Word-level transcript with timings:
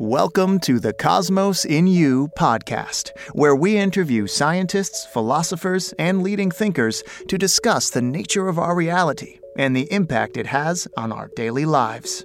Welcome 0.00 0.60
to 0.60 0.80
the 0.80 0.94
Cosmos 0.94 1.66
in 1.66 1.86
You 1.86 2.28
podcast, 2.28 3.10
where 3.34 3.54
we 3.54 3.76
interview 3.76 4.26
scientists, 4.26 5.04
philosophers, 5.04 5.92
and 5.98 6.22
leading 6.22 6.50
thinkers 6.50 7.02
to 7.28 7.36
discuss 7.36 7.90
the 7.90 8.00
nature 8.00 8.48
of 8.48 8.58
our 8.58 8.74
reality 8.74 9.40
and 9.58 9.76
the 9.76 9.92
impact 9.92 10.38
it 10.38 10.46
has 10.46 10.88
on 10.96 11.12
our 11.12 11.28
daily 11.36 11.66
lives. 11.66 12.24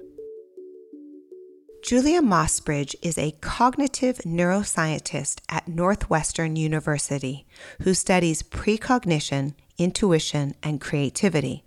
Julia 1.82 2.22
Mossbridge 2.22 2.94
is 3.02 3.18
a 3.18 3.36
cognitive 3.42 4.20
neuroscientist 4.20 5.42
at 5.50 5.68
Northwestern 5.68 6.56
University 6.56 7.46
who 7.82 7.92
studies 7.92 8.42
precognition, 8.42 9.54
intuition, 9.76 10.54
and 10.62 10.80
creativity. 10.80 11.66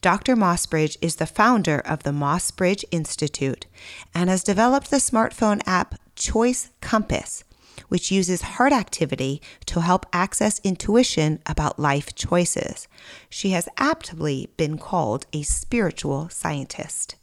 Dr. 0.00 0.36
Mossbridge 0.36 0.96
is 1.00 1.16
the 1.16 1.26
founder 1.26 1.80
of 1.80 2.04
the 2.04 2.12
Mossbridge 2.12 2.84
Institute 2.92 3.66
and 4.14 4.30
has 4.30 4.44
developed 4.44 4.90
the 4.90 4.98
smartphone 4.98 5.60
app 5.66 5.96
Choice 6.14 6.70
Compass, 6.80 7.42
which 7.88 8.12
uses 8.12 8.42
heart 8.42 8.72
activity 8.72 9.42
to 9.66 9.80
help 9.80 10.06
access 10.12 10.60
intuition 10.62 11.40
about 11.46 11.80
life 11.80 12.14
choices. 12.14 12.86
She 13.28 13.50
has 13.50 13.68
aptly 13.76 14.50
been 14.56 14.78
called 14.78 15.26
a 15.32 15.42
spiritual 15.42 16.28
scientist. 16.28 17.16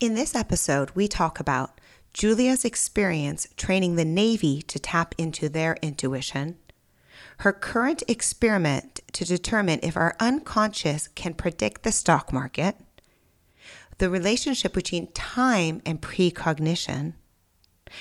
In 0.00 0.14
this 0.14 0.34
episode, 0.34 0.90
we 0.96 1.06
talk 1.06 1.38
about 1.38 1.80
Julia's 2.12 2.64
experience 2.64 3.46
training 3.56 3.94
the 3.94 4.04
Navy 4.04 4.60
to 4.62 4.78
tap 4.78 5.14
into 5.16 5.48
their 5.48 5.76
intuition, 5.80 6.58
her 7.38 7.52
current 7.52 8.02
experiment 8.08 9.00
to 9.12 9.24
determine 9.24 9.80
if 9.82 9.96
our 9.96 10.16
unconscious 10.20 11.08
can 11.08 11.34
predict 11.34 11.82
the 11.82 11.92
stock 11.92 12.32
market, 12.32 12.76
the 13.98 14.10
relationship 14.10 14.72
between 14.72 15.12
time 15.12 15.82
and 15.84 16.00
precognition, 16.00 17.14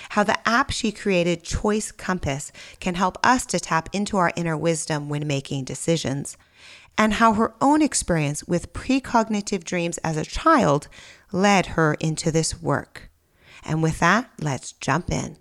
how 0.10 0.24
the 0.24 0.48
app 0.48 0.72
she 0.72 0.92
created, 0.92 1.44
Choice 1.44 1.92
Compass, 1.92 2.52
can 2.80 2.96
help 2.96 3.18
us 3.24 3.46
to 3.48 3.60
tap 3.60 3.90
into 3.94 4.18
our 4.18 4.32
inner 4.36 4.58
wisdom 4.58 5.10
when 5.10 5.28
making 5.28 5.66
decisions, 5.66 6.38
and 6.98 7.14
how 7.14 7.34
her 7.34 7.54
own 7.62 7.82
experience 7.82 8.44
with 8.46 8.74
precognitive 8.74 9.64
dreams 9.64 9.98
as 10.00 10.18
a 10.18 10.26
child 10.26 10.88
led 11.32 11.68
her 11.68 11.96
into 11.96 12.32
this 12.32 12.62
work. 12.62 13.10
And 13.64 13.84
with 13.84 14.00
that, 14.00 14.30
let's 14.40 14.74
jump 14.74 15.12
in. 15.12 15.38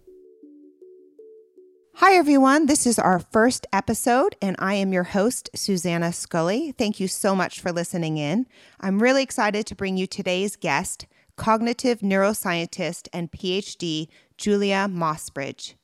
Hi, 2.03 2.15
everyone. 2.15 2.65
This 2.65 2.87
is 2.87 2.99
our 2.99 3.19
first 3.19 3.67
episode, 3.75 4.35
and 4.41 4.57
I 4.59 4.73
am 4.73 4.91
your 4.91 5.03
host, 5.03 5.51
Susanna 5.55 6.15
Scully. 6.15 6.73
Thank 6.73 6.99
you 6.99 7.07
so 7.07 7.37
much 7.37 7.61
for 7.61 7.73
listening 7.73 8.17
in. 8.17 8.47
I'm 8.81 9.03
really 9.03 9.23
excited 9.23 9.67
to 9.67 9.75
bring 9.75 9.99
you 9.99 10.07
today's 10.07 10.57
guest, 10.57 11.05
cognitive 11.37 12.01
neuroscientist 12.01 13.09
and 13.13 13.31
PhD, 13.31 14.09
Julia 14.39 14.89
Mossbridge. 14.89 15.75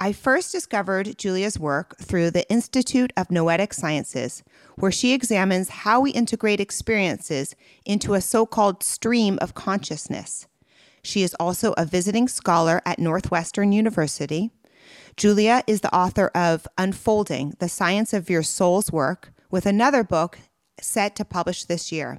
I 0.00 0.12
first 0.12 0.50
discovered 0.50 1.16
Julia's 1.18 1.56
work 1.56 1.98
through 1.98 2.32
the 2.32 2.50
Institute 2.50 3.12
of 3.16 3.30
Noetic 3.30 3.74
Sciences, 3.74 4.42
where 4.74 4.90
she 4.90 5.12
examines 5.12 5.68
how 5.68 6.00
we 6.00 6.10
integrate 6.10 6.58
experiences 6.58 7.54
into 7.86 8.14
a 8.14 8.20
so 8.20 8.44
called 8.44 8.82
stream 8.82 9.38
of 9.40 9.54
consciousness. 9.54 10.48
She 11.04 11.22
is 11.22 11.36
also 11.38 11.74
a 11.76 11.86
visiting 11.86 12.26
scholar 12.26 12.82
at 12.84 12.98
Northwestern 12.98 13.70
University 13.70 14.50
Julia 15.16 15.62
is 15.68 15.80
the 15.80 15.94
author 15.94 16.28
of 16.34 16.66
Unfolding 16.76 17.54
The 17.60 17.68
Science 17.68 18.12
of 18.12 18.28
Your 18.28 18.42
Soul's 18.42 18.90
Work, 18.90 19.32
with 19.48 19.64
another 19.64 20.02
book 20.02 20.40
set 20.80 21.14
to 21.16 21.24
publish 21.24 21.64
this 21.64 21.92
year. 21.92 22.18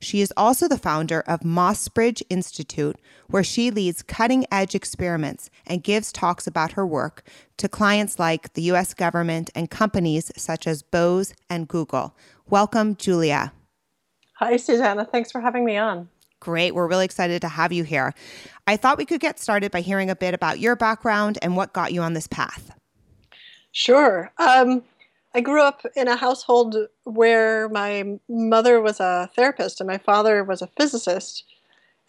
She 0.00 0.20
is 0.20 0.32
also 0.36 0.66
the 0.66 0.76
founder 0.76 1.20
of 1.28 1.40
Mossbridge 1.40 2.22
Institute, 2.28 2.96
where 3.28 3.44
she 3.44 3.70
leads 3.70 4.02
cutting 4.02 4.46
edge 4.50 4.74
experiments 4.74 5.48
and 5.64 5.84
gives 5.84 6.10
talks 6.10 6.48
about 6.48 6.72
her 6.72 6.84
work 6.84 7.24
to 7.58 7.68
clients 7.68 8.18
like 8.18 8.54
the 8.54 8.62
US 8.62 8.94
government 8.94 9.50
and 9.54 9.70
companies 9.70 10.32
such 10.36 10.66
as 10.66 10.82
Bose 10.82 11.34
and 11.48 11.68
Google. 11.68 12.16
Welcome, 12.50 12.96
Julia. 12.96 13.52
Hi, 14.38 14.56
Susanna. 14.56 15.04
Thanks 15.04 15.30
for 15.30 15.40
having 15.40 15.64
me 15.64 15.76
on. 15.76 16.08
Great. 16.44 16.74
We're 16.74 16.86
really 16.86 17.06
excited 17.06 17.40
to 17.40 17.48
have 17.48 17.72
you 17.72 17.84
here. 17.84 18.12
I 18.66 18.76
thought 18.76 18.98
we 18.98 19.06
could 19.06 19.20
get 19.20 19.40
started 19.40 19.72
by 19.72 19.80
hearing 19.80 20.10
a 20.10 20.14
bit 20.14 20.34
about 20.34 20.58
your 20.58 20.76
background 20.76 21.38
and 21.40 21.56
what 21.56 21.72
got 21.72 21.94
you 21.94 22.02
on 22.02 22.12
this 22.12 22.26
path. 22.26 22.76
Sure. 23.72 24.30
Um, 24.36 24.82
I 25.34 25.40
grew 25.40 25.62
up 25.62 25.86
in 25.96 26.06
a 26.06 26.16
household 26.16 26.76
where 27.04 27.70
my 27.70 28.18
mother 28.28 28.78
was 28.82 29.00
a 29.00 29.30
therapist 29.34 29.80
and 29.80 29.88
my 29.88 29.96
father 29.96 30.44
was 30.44 30.60
a 30.60 30.68
physicist. 30.78 31.44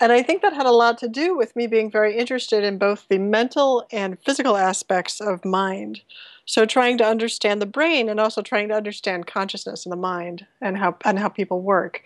And 0.01 0.11
I 0.11 0.21
think 0.21 0.41
that 0.41 0.51
had 0.51 0.65
a 0.65 0.71
lot 0.71 0.97
to 0.97 1.07
do 1.07 1.37
with 1.37 1.55
me 1.55 1.65
being 1.65 1.89
very 1.89 2.17
interested 2.17 2.65
in 2.65 2.77
both 2.77 3.05
the 3.07 3.17
mental 3.17 3.87
and 3.89 4.17
physical 4.25 4.57
aspects 4.57 5.21
of 5.21 5.45
mind. 5.45 6.01
So 6.45 6.65
trying 6.65 6.97
to 6.97 7.05
understand 7.05 7.61
the 7.61 7.65
brain 7.65 8.09
and 8.09 8.19
also 8.19 8.41
trying 8.41 8.67
to 8.67 8.75
understand 8.75 9.27
consciousness 9.27 9.85
and 9.85 9.93
the 9.93 9.97
mind 9.97 10.45
and 10.61 10.77
how 10.77 10.97
and 11.05 11.17
how 11.17 11.29
people 11.29 11.61
work. 11.61 12.01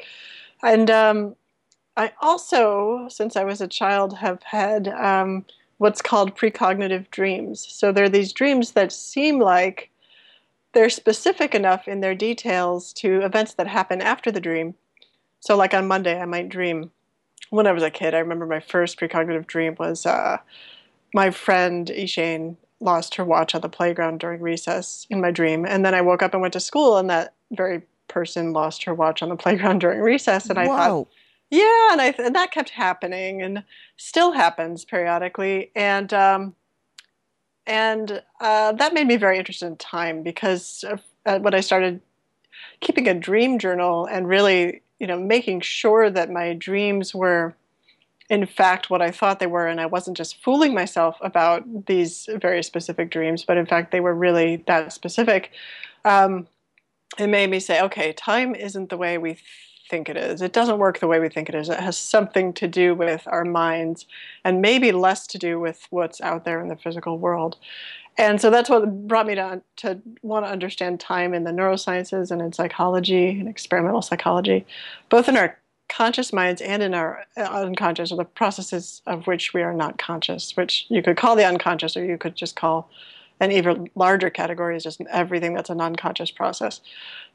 And 0.61 0.91
um, 0.91 1.35
I 1.99 2.13
also, 2.21 3.07
since 3.09 3.35
I 3.35 3.43
was 3.43 3.59
a 3.59 3.67
child, 3.67 4.13
have 4.19 4.41
had 4.43 4.87
um, 4.87 5.45
what's 5.79 6.01
called 6.01 6.33
precognitive 6.33 7.11
dreams. 7.11 7.67
So 7.69 7.91
they're 7.91 8.07
these 8.07 8.31
dreams 8.31 8.71
that 8.71 8.93
seem 8.93 9.37
like 9.37 9.89
they're 10.71 10.89
specific 10.89 11.53
enough 11.53 11.89
in 11.89 11.99
their 11.99 12.15
details 12.15 12.93
to 12.93 13.19
events 13.19 13.55
that 13.55 13.67
happen 13.67 14.01
after 14.01 14.31
the 14.31 14.39
dream. 14.39 14.75
So, 15.41 15.57
like 15.57 15.73
on 15.73 15.89
Monday, 15.89 16.17
I 16.17 16.23
might 16.23 16.47
dream. 16.47 16.91
When 17.49 17.67
I 17.67 17.73
was 17.73 17.83
a 17.83 17.91
kid, 17.91 18.13
I 18.13 18.19
remember 18.19 18.45
my 18.45 18.61
first 18.61 18.97
precognitive 18.97 19.45
dream 19.45 19.75
was 19.77 20.05
uh, 20.05 20.37
my 21.13 21.31
friend 21.31 21.87
Ishane 21.87 22.55
lost 22.79 23.15
her 23.15 23.25
watch 23.25 23.53
on 23.53 23.59
the 23.59 23.67
playground 23.67 24.21
during 24.21 24.39
recess 24.39 25.05
in 25.09 25.19
my 25.19 25.31
dream. 25.31 25.65
And 25.65 25.85
then 25.85 25.93
I 25.93 25.99
woke 25.99 26.23
up 26.23 26.31
and 26.31 26.41
went 26.41 26.53
to 26.53 26.61
school, 26.61 26.97
and 26.97 27.09
that 27.09 27.33
very 27.51 27.81
person 28.07 28.53
lost 28.53 28.85
her 28.85 28.93
watch 28.93 29.21
on 29.21 29.27
the 29.27 29.35
playground 29.43 29.79
during 29.79 29.99
recess. 29.99 30.49
And 30.49 30.57
I 30.57 30.67
Whoa. 30.67 30.77
thought, 30.77 31.07
yeah, 31.49 31.91
and 31.91 32.01
I 32.01 32.13
and 32.17 32.35
that 32.35 32.51
kept 32.51 32.69
happening, 32.69 33.41
and 33.41 33.63
still 33.97 34.31
happens 34.31 34.85
periodically, 34.85 35.71
and 35.75 36.13
um, 36.13 36.55
and 37.65 38.21
uh, 38.39 38.71
that 38.73 38.93
made 38.93 39.07
me 39.07 39.15
very 39.15 39.37
interested 39.37 39.67
in 39.67 39.77
time 39.77 40.23
because 40.23 40.83
uh, 41.25 41.39
when 41.39 41.53
I 41.53 41.59
started 41.59 42.01
keeping 42.81 43.07
a 43.07 43.13
dream 43.13 43.59
journal 43.59 44.05
and 44.05 44.27
really, 44.27 44.81
you 44.99 45.07
know, 45.07 45.19
making 45.19 45.61
sure 45.61 46.09
that 46.09 46.31
my 46.31 46.53
dreams 46.53 47.13
were 47.13 47.55
in 48.29 48.45
fact 48.45 48.91
what 48.91 49.01
I 49.01 49.09
thought 49.09 49.39
they 49.39 49.47
were, 49.47 49.67
and 49.67 49.81
I 49.81 49.87
wasn't 49.87 50.17
just 50.17 50.41
fooling 50.43 50.73
myself 50.73 51.17
about 51.21 51.87
these 51.87 52.29
very 52.35 52.61
specific 52.63 53.09
dreams, 53.09 53.43
but 53.43 53.57
in 53.57 53.65
fact 53.65 53.91
they 53.91 54.01
were 54.01 54.13
really 54.13 54.57
that 54.67 54.93
specific. 54.93 55.51
Um, 56.05 56.47
it 57.17 57.27
made 57.27 57.49
me 57.49 57.59
say, 57.59 57.81
okay, 57.81 58.13
time 58.13 58.53
isn't 58.53 58.89
the 58.89 58.97
way 58.97 59.17
we 59.17 59.37
think 59.89 60.07
it 60.07 60.17
is. 60.17 60.41
It 60.41 60.53
doesn't 60.53 60.77
work 60.77 60.99
the 60.99 61.07
way 61.07 61.19
we 61.19 61.29
think 61.29 61.49
it 61.49 61.55
is. 61.55 61.69
It 61.69 61.79
has 61.79 61.97
something 61.97 62.53
to 62.53 62.67
do 62.67 62.93
with 62.93 63.23
our 63.27 63.43
minds 63.43 64.05
and 64.43 64.61
maybe 64.61 64.91
less 64.91 65.25
to 65.27 65.37
do 65.37 65.59
with 65.59 65.87
what's 65.89 66.21
out 66.21 66.45
there 66.45 66.61
in 66.61 66.67
the 66.67 66.75
physical 66.75 67.17
world. 67.17 67.57
And 68.17 68.39
so 68.39 68.49
that's 68.49 68.69
what 68.69 69.07
brought 69.07 69.27
me 69.27 69.35
to, 69.35 69.61
to 69.77 70.01
want 70.21 70.45
to 70.45 70.51
understand 70.51 70.99
time 70.99 71.33
in 71.33 71.45
the 71.45 71.51
neurosciences 71.51 72.31
and 72.31 72.41
in 72.41 72.53
psychology 72.53 73.29
and 73.29 73.47
experimental 73.47 74.01
psychology, 74.01 74.65
both 75.09 75.29
in 75.29 75.37
our 75.37 75.57
conscious 75.87 76.31
minds 76.31 76.61
and 76.61 76.83
in 76.83 76.93
our 76.93 77.25
uh, 77.37 77.41
unconscious, 77.41 78.11
or 78.11 78.17
the 78.17 78.25
processes 78.25 79.01
of 79.07 79.25
which 79.25 79.53
we 79.53 79.63
are 79.63 79.73
not 79.73 79.97
conscious, 79.97 80.55
which 80.55 80.85
you 80.89 81.01
could 81.01 81.17
call 81.17 81.35
the 81.35 81.45
unconscious 81.45 81.97
or 81.97 82.05
you 82.05 82.17
could 82.17 82.35
just 82.35 82.55
call 82.55 82.89
an 83.39 83.51
even 83.51 83.89
larger 83.95 84.29
category 84.29 84.75
is 84.75 84.83
just 84.83 85.01
everything 85.09 85.53
that's 85.53 85.69
a 85.69 85.75
non-conscious 85.75 86.31
process. 86.31 86.81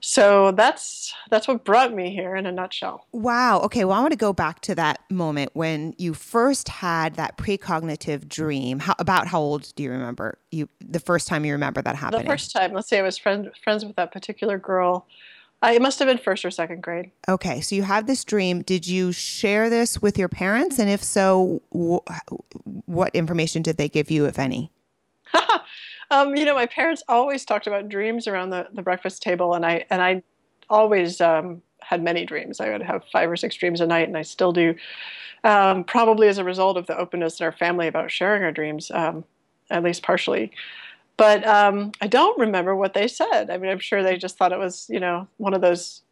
So 0.01 0.53
that's 0.53 1.15
that's 1.31 1.49
what 1.49 1.65
brought 1.65 1.95
me 1.95 2.11
here 2.15 2.37
in 2.37 2.45
a 2.45 2.53
nutshell. 2.53 3.07
Wow. 3.13 3.61
Okay. 3.61 3.85
Well, 3.85 3.97
I 3.97 4.01
want 4.01 4.13
to 4.13 4.19
go 4.19 4.33
back 4.33 4.61
to 4.63 4.75
that 4.75 5.01
moment 5.11 5.51
when 5.55 5.95
you 5.97 6.13
first 6.13 6.69
had 6.69 7.15
that 7.15 7.39
precognitive 7.39 8.29
dream. 8.29 8.81
How, 8.81 8.95
about 8.99 9.29
how 9.29 9.41
old 9.41 9.73
do 9.77 9.83
you 9.83 9.91
remember? 9.91 10.39
You 10.51 10.69
the 10.81 11.01
first 11.01 11.27
time 11.27 11.45
you 11.45 11.53
remember 11.53 11.81
that 11.81 11.97
happening? 11.97 12.25
The 12.27 12.31
first 12.31 12.53
time. 12.53 12.75
Let's 12.75 12.89
say 12.89 12.99
I 12.99 13.03
was 13.03 13.17
friend, 13.17 13.51
friends 13.63 13.85
with 13.85 13.97
that 13.97 14.13
particular 14.13 14.59
girl. 14.59 15.07
I, 15.63 15.73
it 15.73 15.83
must 15.83 15.99
have 16.01 16.09
been 16.09 16.19
first 16.19 16.45
or 16.45 16.51
second 16.51 16.83
grade. 16.83 17.11
Okay, 17.27 17.63
so 17.63 17.75
you 17.75 17.85
have 17.85 18.07
this 18.07 18.23
dream. 18.23 18.61
Did 18.61 18.87
you 18.87 19.13
share 19.13 19.71
this 19.71 20.03
with 20.03 20.19
your 20.19 20.29
parents? 20.29 20.79
And 20.79 20.91
if 20.91 21.03
so, 21.03 21.63
wh- 21.75 22.07
what 22.87 23.15
information 23.15 23.63
did 23.63 23.79
they 23.79 23.89
give 23.89 24.11
you, 24.11 24.27
if 24.27 24.39
any? 24.39 24.71
Um, 26.15 26.37
you 26.37 26.45
know, 26.45 26.55
my 26.55 26.67
parents 26.67 27.03
always 27.09 27.45
talked 27.45 27.67
about 27.67 27.89
dreams 27.89 28.29
around 28.29 28.51
the, 28.51 28.69
the 28.73 28.83
breakfast 28.83 29.21
table, 29.21 29.55
and 29.55 29.67
I 29.67 29.85
and 29.91 30.01
I 30.01 30.23
always 30.71 31.21
um, 31.21 31.61
had 31.81 32.05
many 32.05 32.25
dreams. 32.25 32.61
I 32.61 32.71
would 32.71 32.83
have 32.83 33.03
five 33.13 33.29
or 33.29 33.37
six 33.37 33.57
dreams 33.57 33.81
a 33.81 33.87
night, 33.87 34.07
and 34.07 34.17
I 34.17 34.23
still 34.23 34.53
do. 34.53 34.77
Um, 35.43 35.83
probably 35.83 36.29
as 36.29 36.39
a 36.39 36.45
result 36.45 36.77
of 36.77 36.87
the 36.87 36.97
openness 36.97 37.41
in 37.41 37.45
our 37.45 37.53
family 37.53 37.89
about 37.89 38.13
sharing 38.13 38.45
our 38.45 38.53
dreams, 38.53 38.93
um, 38.93 39.25
at 39.71 39.83
least 39.83 40.05
partially. 40.05 40.53
But 41.17 41.45
um, 41.47 41.91
I 42.01 42.07
don't 42.07 42.39
remember 42.39 42.77
what 42.77 42.95
they 42.95 43.09
said. 43.09 43.51
I 43.51 43.59
mean, 43.59 43.71
I'm 43.71 43.81
sure 43.81 44.03
they 44.03 44.17
just 44.17 44.39
thought 44.39 44.53
it 44.53 44.59
was, 44.59 44.87
you 44.89 45.01
know, 45.01 45.27
one 45.39 45.53
of 45.53 45.61
those. 45.63 46.03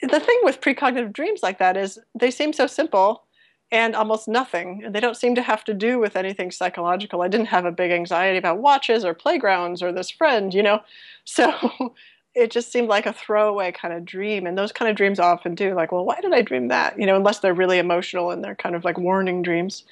The 0.00 0.20
thing 0.20 0.40
with 0.44 0.60
precognitive 0.60 1.12
dreams 1.12 1.42
like 1.42 1.58
that 1.58 1.76
is 1.76 1.98
they 2.14 2.30
seem 2.30 2.52
so 2.52 2.68
simple, 2.68 3.24
and 3.70 3.94
almost 3.94 4.28
nothing. 4.28 4.82
And 4.84 4.94
they 4.94 5.00
don't 5.00 5.16
seem 5.16 5.34
to 5.34 5.42
have 5.42 5.64
to 5.64 5.74
do 5.74 5.98
with 5.98 6.16
anything 6.16 6.50
psychological. 6.50 7.22
I 7.22 7.28
didn't 7.28 7.48
have 7.48 7.64
a 7.64 7.72
big 7.72 7.90
anxiety 7.90 8.38
about 8.38 8.58
watches 8.58 9.04
or 9.04 9.14
playgrounds 9.14 9.82
or 9.82 9.92
this 9.92 10.10
friend, 10.10 10.52
you 10.52 10.62
know? 10.62 10.80
So 11.30 11.92
it 12.34 12.50
just 12.50 12.72
seemed 12.72 12.88
like 12.88 13.04
a 13.04 13.12
throwaway 13.12 13.70
kind 13.70 13.92
of 13.92 14.06
dream. 14.06 14.46
And 14.46 14.56
those 14.56 14.72
kind 14.72 14.90
of 14.90 14.96
dreams 14.96 15.18
often 15.20 15.54
do, 15.54 15.74
like, 15.74 15.92
well, 15.92 16.06
why 16.06 16.18
did 16.22 16.32
I 16.32 16.40
dream 16.40 16.68
that? 16.68 16.98
You 16.98 17.04
know, 17.04 17.16
unless 17.16 17.40
they're 17.40 17.52
really 17.52 17.78
emotional 17.78 18.30
and 18.30 18.42
they're 18.42 18.54
kind 18.54 18.74
of 18.74 18.82
like 18.82 18.96
warning 18.96 19.42
dreams. 19.42 19.84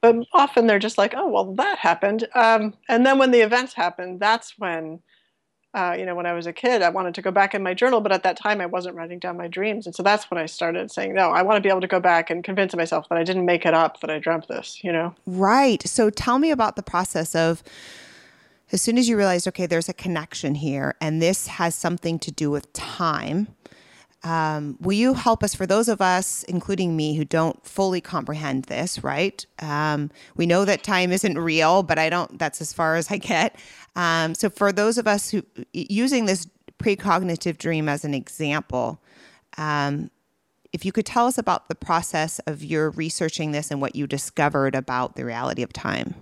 But 0.00 0.16
often 0.32 0.66
they're 0.66 0.80
just 0.80 0.98
like, 0.98 1.14
oh, 1.16 1.28
well, 1.28 1.54
that 1.54 1.78
happened. 1.78 2.26
Um, 2.34 2.74
and 2.88 3.06
then 3.06 3.18
when 3.18 3.30
the 3.30 3.40
events 3.40 3.74
happen, 3.74 4.18
that's 4.18 4.58
when 4.58 4.98
uh, 5.74 5.96
you 5.98 6.06
know, 6.06 6.14
when 6.14 6.24
I 6.24 6.32
was 6.32 6.46
a 6.46 6.52
kid, 6.52 6.82
I 6.82 6.88
wanted 6.88 7.14
to 7.16 7.22
go 7.22 7.32
back 7.32 7.52
in 7.52 7.62
my 7.62 7.74
journal, 7.74 8.00
but 8.00 8.12
at 8.12 8.22
that 8.22 8.36
time 8.36 8.60
I 8.60 8.66
wasn't 8.66 8.94
writing 8.94 9.18
down 9.18 9.36
my 9.36 9.48
dreams. 9.48 9.86
And 9.86 9.94
so 9.94 10.04
that's 10.04 10.30
when 10.30 10.38
I 10.38 10.46
started 10.46 10.92
saying, 10.92 11.14
no, 11.14 11.30
I 11.30 11.42
want 11.42 11.56
to 11.56 11.60
be 11.60 11.68
able 11.68 11.80
to 11.80 11.88
go 11.88 11.98
back 11.98 12.30
and 12.30 12.44
convince 12.44 12.76
myself 12.76 13.08
that 13.08 13.18
I 13.18 13.24
didn't 13.24 13.44
make 13.44 13.66
it 13.66 13.74
up, 13.74 14.00
that 14.00 14.10
I 14.10 14.20
dreamt 14.20 14.46
this, 14.46 14.84
you 14.84 14.92
know? 14.92 15.14
Right. 15.26 15.86
So 15.86 16.10
tell 16.10 16.38
me 16.38 16.52
about 16.52 16.76
the 16.76 16.82
process 16.82 17.34
of 17.34 17.64
as 18.70 18.82
soon 18.82 18.98
as 18.98 19.08
you 19.08 19.16
realized, 19.16 19.48
okay, 19.48 19.66
there's 19.66 19.88
a 19.88 19.94
connection 19.94 20.54
here 20.54 20.94
and 21.00 21.20
this 21.20 21.48
has 21.48 21.74
something 21.74 22.20
to 22.20 22.30
do 22.30 22.50
with 22.52 22.72
time. 22.72 23.48
Um, 24.24 24.78
will 24.80 24.94
you 24.94 25.12
help 25.12 25.44
us 25.44 25.54
for 25.54 25.66
those 25.66 25.88
of 25.88 26.00
us, 26.00 26.44
including 26.44 26.96
me, 26.96 27.14
who 27.14 27.26
don't 27.26 27.64
fully 27.64 28.00
comprehend 28.00 28.64
this, 28.64 29.04
right? 29.04 29.44
Um, 29.58 30.10
we 30.34 30.46
know 30.46 30.64
that 30.64 30.82
time 30.82 31.12
isn't 31.12 31.38
real, 31.38 31.82
but 31.82 31.98
I 31.98 32.08
don't, 32.08 32.38
that's 32.38 32.62
as 32.62 32.72
far 32.72 32.96
as 32.96 33.10
I 33.10 33.18
get. 33.18 33.56
Um, 33.94 34.34
so 34.34 34.48
for 34.48 34.72
those 34.72 34.96
of 34.96 35.06
us 35.06 35.30
who, 35.30 35.42
using 35.72 36.24
this 36.24 36.48
precognitive 36.78 37.58
dream 37.58 37.86
as 37.86 38.04
an 38.04 38.14
example, 38.14 38.98
um, 39.58 40.10
if 40.72 40.84
you 40.86 40.90
could 40.90 41.06
tell 41.06 41.26
us 41.26 41.36
about 41.36 41.68
the 41.68 41.74
process 41.74 42.40
of 42.46 42.64
your 42.64 42.90
researching 42.90 43.52
this 43.52 43.70
and 43.70 43.80
what 43.80 43.94
you 43.94 44.06
discovered 44.06 44.74
about 44.74 45.16
the 45.16 45.24
reality 45.24 45.62
of 45.62 45.72
time. 45.72 46.14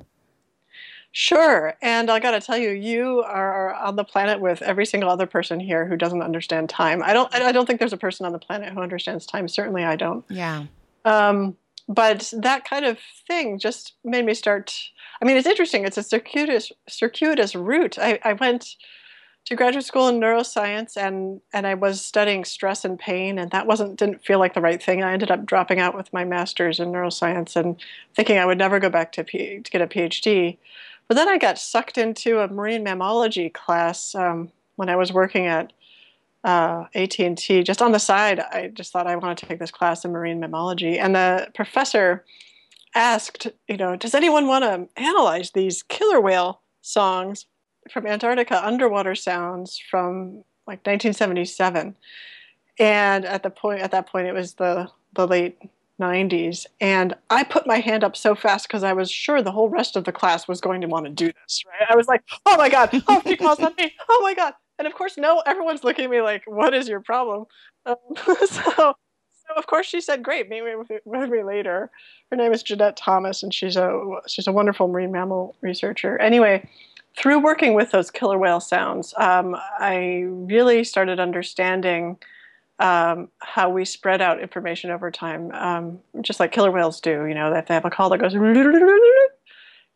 Sure. 1.12 1.74
And 1.82 2.10
I 2.10 2.18
got 2.20 2.30
to 2.30 2.40
tell 2.40 2.56
you, 2.56 2.70
you 2.70 3.22
are 3.26 3.74
on 3.74 3.96
the 3.96 4.04
planet 4.04 4.40
with 4.40 4.62
every 4.62 4.86
single 4.86 5.10
other 5.10 5.26
person 5.26 5.60
here 5.60 5.86
who 5.86 5.94
doesn't 5.94 6.22
understand 6.22 6.70
time. 6.70 7.02
I 7.02 7.12
don't. 7.12 7.32
I 7.34 7.52
don't 7.52 7.66
think 7.66 7.78
there's 7.78 7.92
a 7.92 7.98
person 7.98 8.24
on 8.24 8.32
the 8.32 8.38
planet 8.38 8.72
who 8.72 8.80
understands 8.80 9.26
time. 9.26 9.46
Certainly, 9.46 9.84
I 9.84 9.96
don't. 9.96 10.24
Yeah. 10.30 10.64
Um, 11.04 11.56
but 11.86 12.32
that 12.38 12.64
kind 12.64 12.86
of 12.86 12.98
thing 13.26 13.58
just 13.58 13.94
made 14.04 14.24
me 14.24 14.32
start. 14.32 14.74
I 15.20 15.26
mean, 15.26 15.36
it's 15.36 15.46
interesting. 15.46 15.84
It's 15.84 15.98
a 15.98 16.02
circuitous 16.02 16.72
circuitous 16.88 17.54
route. 17.54 17.98
I, 17.98 18.18
I 18.24 18.32
went 18.32 18.76
to 19.44 19.56
graduate 19.56 19.84
school 19.84 20.08
in 20.08 20.20
neuroscience 20.20 20.96
and 20.96 21.40
and 21.52 21.66
I 21.66 21.74
was 21.74 22.00
studying 22.00 22.44
stress 22.44 22.84
and 22.84 22.98
pain 22.98 23.38
and 23.38 23.50
that 23.50 23.66
wasn't 23.66 23.98
didn't 23.98 24.24
feel 24.24 24.38
like 24.38 24.54
the 24.54 24.60
right 24.60 24.82
thing. 24.82 25.02
I 25.02 25.12
ended 25.12 25.30
up 25.30 25.44
dropping 25.44 25.80
out 25.80 25.96
with 25.96 26.12
my 26.12 26.24
master's 26.24 26.80
in 26.80 26.92
neuroscience 26.92 27.56
and 27.56 27.76
thinking 28.14 28.38
I 28.38 28.46
would 28.46 28.58
never 28.58 28.78
go 28.78 28.88
back 28.88 29.12
to 29.12 29.24
P, 29.24 29.60
to 29.60 29.70
get 29.70 29.82
a 29.82 29.86
PhD. 29.86 30.58
But 31.08 31.16
then 31.16 31.28
I 31.28 31.38
got 31.38 31.58
sucked 31.58 31.98
into 31.98 32.40
a 32.40 32.48
marine 32.48 32.84
mammalogy 32.84 33.52
class 33.52 34.14
um, 34.14 34.50
when 34.76 34.88
I 34.88 34.96
was 34.96 35.12
working 35.12 35.46
at 35.46 35.72
uh, 36.44 36.86
AT&T. 36.94 37.62
Just 37.62 37.82
on 37.82 37.92
the 37.92 37.98
side, 37.98 38.40
I 38.40 38.70
just 38.72 38.92
thought 38.92 39.06
I 39.06 39.16
want 39.16 39.38
to 39.38 39.46
take 39.46 39.58
this 39.58 39.70
class 39.70 40.04
in 40.04 40.12
marine 40.12 40.40
mammalogy, 40.40 40.98
and 40.98 41.14
the 41.14 41.48
professor 41.54 42.24
asked, 42.94 43.46
you 43.68 43.76
know, 43.76 43.96
does 43.96 44.14
anyone 44.14 44.46
want 44.46 44.64
to 44.64 45.02
analyze 45.02 45.52
these 45.52 45.82
killer 45.82 46.20
whale 46.20 46.60
songs 46.82 47.46
from 47.90 48.06
Antarctica, 48.06 48.64
underwater 48.64 49.14
sounds 49.14 49.78
from 49.78 50.44
like 50.66 50.84
1977? 50.86 51.96
And 52.78 53.24
at 53.24 53.42
the 53.42 53.50
point, 53.50 53.80
at 53.80 53.90
that 53.90 54.06
point, 54.06 54.26
it 54.26 54.32
was 54.34 54.54
the 54.54 54.88
the 55.14 55.26
late 55.26 55.58
90s. 56.02 56.66
And 56.80 57.14
I 57.30 57.44
put 57.44 57.66
my 57.66 57.78
hand 57.78 58.04
up 58.04 58.16
so 58.16 58.34
fast 58.34 58.68
because 58.68 58.82
I 58.82 58.92
was 58.92 59.10
sure 59.10 59.40
the 59.40 59.52
whole 59.52 59.68
rest 59.68 59.96
of 59.96 60.04
the 60.04 60.12
class 60.12 60.48
was 60.48 60.60
going 60.60 60.80
to 60.80 60.88
want 60.88 61.06
to 61.06 61.10
do 61.10 61.26
this, 61.26 61.64
right? 61.66 61.88
I 61.88 61.96
was 61.96 62.08
like, 62.08 62.22
oh 62.44 62.56
my 62.56 62.68
God, 62.68 62.90
oh, 63.08 63.22
she 63.24 63.36
calls 63.36 63.60
on 63.60 63.74
me, 63.78 63.94
oh 64.08 64.20
my 64.22 64.34
God. 64.34 64.54
And 64.78 64.86
of 64.86 64.94
course, 64.94 65.16
no, 65.16 65.42
everyone's 65.46 65.84
looking 65.84 66.06
at 66.06 66.10
me 66.10 66.20
like, 66.20 66.42
what 66.46 66.74
is 66.74 66.88
your 66.88 67.00
problem? 67.00 67.46
Um, 67.86 67.96
so, 68.46 68.72
so, 68.76 69.54
of 69.56 69.66
course, 69.66 69.86
she 69.86 70.00
said, 70.00 70.22
great, 70.22 70.48
meet 70.48 70.64
me 70.64 70.72
with, 70.76 71.30
me 71.30 71.42
later. 71.42 71.90
Her 72.30 72.36
name 72.36 72.52
is 72.52 72.62
Jeanette 72.62 72.96
Thomas, 72.96 73.42
and 73.42 73.52
she's 73.52 73.76
a, 73.76 74.02
she's 74.26 74.46
a 74.46 74.52
wonderful 74.52 74.88
marine 74.88 75.12
mammal 75.12 75.56
researcher. 75.60 76.18
Anyway, 76.18 76.68
through 77.16 77.40
working 77.40 77.74
with 77.74 77.90
those 77.90 78.10
killer 78.10 78.38
whale 78.38 78.60
sounds, 78.60 79.14
um, 79.18 79.56
I 79.78 80.24
really 80.26 80.84
started 80.84 81.20
understanding 81.20 82.16
um, 82.82 83.28
how 83.38 83.70
we 83.70 83.84
spread 83.84 84.20
out 84.20 84.40
information 84.40 84.90
over 84.90 85.10
time, 85.10 85.52
um, 85.52 86.00
just 86.20 86.40
like 86.40 86.50
killer 86.50 86.72
whales 86.72 87.00
do. 87.00 87.26
You 87.26 87.34
know, 87.34 87.52
that 87.52 87.68
they 87.68 87.74
have 87.74 87.84
a 87.84 87.90
call 87.90 88.10
that 88.10 88.18
goes, 88.18 88.34
you 88.34 89.30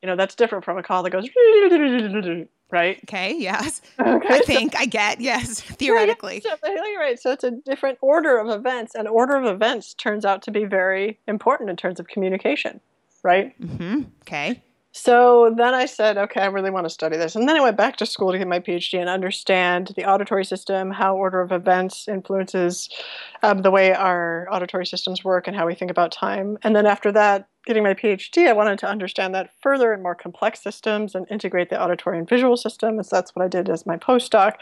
know, 0.05 0.15
that's 0.15 0.37
different 0.37 0.65
from 0.65 0.79
a 0.79 0.83
call 0.83 1.03
that 1.03 1.11
goes, 1.11 1.29
right? 2.71 3.00
Okay, 3.05 3.35
yes. 3.37 3.83
Okay, 3.99 4.29
I 4.29 4.38
think 4.41 4.75
so, 4.75 4.79
I 4.79 4.87
get, 4.87 5.21
yes, 5.21 5.61
theoretically. 5.62 6.43
Right, 6.44 6.59
so, 6.62 6.99
right. 6.99 7.19
So 7.19 7.33
it's 7.33 7.44
a 7.44 7.50
different 7.50 7.99
order 8.00 8.38
of 8.38 8.49
events, 8.49 8.94
and 8.94 9.09
order 9.09 9.35
of 9.35 9.44
events 9.44 9.93
turns 9.94 10.25
out 10.25 10.43
to 10.43 10.53
be 10.53 10.65
very 10.65 11.19
important 11.27 11.71
in 11.71 11.77
terms 11.77 11.99
of 11.99 12.06
communication, 12.06 12.81
right? 13.25 13.61
Mm-hmm. 13.61 14.03
Okay. 14.23 14.62
So 14.96 15.52
then 15.54 15.75
I 15.75 15.84
said, 15.84 16.16
okay, 16.16 16.40
I 16.40 16.46
really 16.46 16.70
want 16.70 16.87
to 16.87 16.90
study 16.90 17.19
this. 17.19 17.37
And 17.37 17.46
then 17.46 17.54
I 17.54 17.60
went 17.60 17.76
back 17.76 17.96
to 17.98 18.06
school 18.06 18.32
to 18.32 18.38
get 18.38 18.48
my 18.48 18.60
PhD 18.60 18.98
and 18.98 19.10
understand 19.10 19.93
the 19.94 20.06
auditory 20.06 20.43
system, 20.43 20.90
how 20.90 21.14
order 21.14 21.43
of 21.43 21.52
events 21.52 22.08
influences 22.08 22.88
um, 23.43 23.60
the 23.60 23.70
way 23.70 23.93
our 23.93 24.48
auditory 24.50 24.87
systems 24.87 25.22
work 25.22 25.46
and 25.46 25.54
how 25.54 25.66
we 25.66 25.75
think 25.75 25.90
about 25.90 26.12
time. 26.12 26.56
And 26.62 26.75
then 26.75 26.87
after 26.87 27.12
that, 27.12 27.46
getting 27.66 27.82
my 27.82 27.93
PhD, 27.93 28.48
I 28.48 28.54
wanted 28.54 28.78
to 28.78 28.88
understand 28.88 29.34
that 29.34 29.50
further 29.60 29.93
in 29.93 30.02
more 30.02 30.14
complex 30.14 30.62
systems 30.62 31.14
and 31.14 31.26
integrate 31.31 31.69
the 31.69 31.81
auditory 31.81 32.19
and 32.19 32.26
visual 32.26 32.56
system. 32.56 33.02
So 33.02 33.16
that's 33.16 33.37
what 33.37 33.44
I 33.44 33.49
did 33.49 33.69
as 33.69 33.84
my 33.84 33.99
postdoc. 33.99 34.54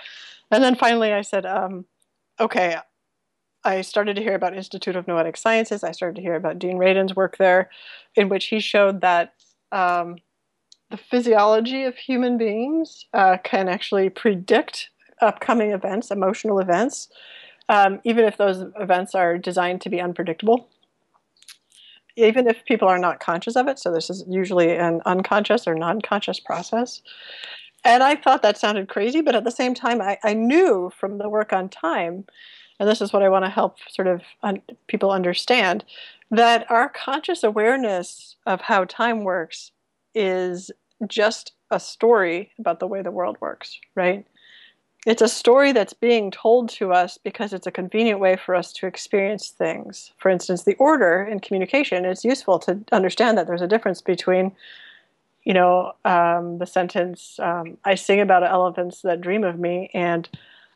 And 0.51 0.65
then 0.65 0.75
finally 0.75 1.13
I 1.13 1.23
said, 1.23 1.47
um, 1.47 1.85
okay, 2.41 2.79
I 3.63 3.83
started 3.83 4.17
to 4.17 4.23
hear 4.23 4.35
about 4.35 4.57
Institute 4.57 4.97
of 4.97 5.07
Noetic 5.07 5.37
Sciences. 5.37 5.85
I 5.85 5.93
started 5.93 6.17
to 6.17 6.23
hear 6.23 6.35
about 6.35 6.59
Dean 6.59 6.77
Radin's 6.77 7.15
work 7.15 7.37
there, 7.39 7.71
in 8.17 8.29
which 8.29 8.47
he 8.47 8.59
showed 8.59 9.01
that 9.01 9.33
um, 9.75 10.17
the 10.91 10.97
physiology 10.97 11.83
of 11.85 11.97
human 11.97 12.39
beings 12.39 13.07
uh, 13.13 13.37
can 13.43 13.69
actually 13.69 14.09
predict 14.09 14.91
upcoming 15.21 15.73
events, 15.73 16.11
emotional 16.11 16.61
events, 16.61 17.09
um, 17.69 18.01
even 18.05 18.25
if 18.25 18.37
those 18.37 18.65
events 18.79 19.15
are 19.15 19.37
designed 19.37 19.81
to 19.81 19.91
be 19.91 20.01
unpredictable. 20.01 20.69
Even 22.17 22.47
if 22.47 22.65
people 22.65 22.87
are 22.87 22.99
not 22.99 23.19
conscious 23.19 23.57
of 23.57 23.67
it, 23.67 23.81
so 23.81 23.93
this 23.93 24.09
is 24.09 24.25
usually 24.29 24.77
an 24.77 25.01
unconscious 25.05 25.67
or 25.67 25.75
non 25.75 26.01
conscious 26.01 26.39
process. 26.39 27.03
And 27.85 28.05
I 28.05 28.15
thought 28.15 28.43
that 28.43 28.57
sounded 28.57 28.89
crazy, 28.89 29.21
but 29.21 29.35
at 29.35 29.43
the 29.43 29.51
same 29.51 29.75
time, 29.75 30.01
I, 30.01 30.19
I 30.23 30.33
knew 30.33 30.93
from 30.97 31.19
the 31.19 31.29
work 31.29 31.53
on 31.53 31.69
time, 31.69 32.25
and 32.79 32.89
this 32.89 33.01
is 33.01 33.13
what 33.13 33.23
I 33.23 33.29
want 33.29 33.45
to 33.45 33.51
help 33.51 33.79
sort 33.89 34.09
of 34.09 34.23
un- 34.43 34.63
people 34.89 35.11
understand, 35.11 35.85
that 36.31 36.71
our 36.71 36.89
conscious 36.89 37.45
awareness 37.45 38.37
of 38.47 38.63
how 38.63 38.85
time 38.85 39.25
works 39.25 39.71
is 40.15 40.71
just 41.07 41.53
a 41.71 41.81
story 41.81 42.53
about 42.59 42.81
the 42.81 42.87
way 42.87 43.03
the 43.03 43.11
world 43.11 43.37
works, 43.41 43.79
right? 43.95 44.27
It's 45.07 45.23
a 45.23 45.29
story 45.29 45.73
that's 45.73 45.93
being 45.93 46.31
told 46.31 46.71
to 46.71 46.93
us 46.93 47.19
because 47.19 47.53
it's 47.53 47.67
a 47.67 47.71
convenient 47.73 48.21
way 48.21 48.37
for 48.37 48.55
us 48.55 48.73
to 48.75 48.87
experience 48.87 49.51
things. 49.51 50.13
For 50.17 50.31
instance, 50.31 50.63
the 50.63 50.77
order 50.77 51.23
in 51.23 51.41
communication, 51.41 52.07
it's 52.07 52.25
useful 52.25 52.59
to 52.61 52.81
understand 52.91 53.37
that 53.37 53.47
there's 53.47 53.61
a 53.61 53.67
difference 53.67 54.01
between, 54.01 54.53
you 55.45 55.53
know, 55.53 55.93
um, 56.07 56.57
the 56.59 56.67
sentence, 56.67 57.39
um, 57.39 57.77
I 57.85 57.97
sing 57.97 58.21
about 58.21 58.45
elephants 58.45 59.03
that 59.03 59.21
dream 59.21 59.45
of 59.45 59.59
me, 59.59 59.91
and 59.93 60.27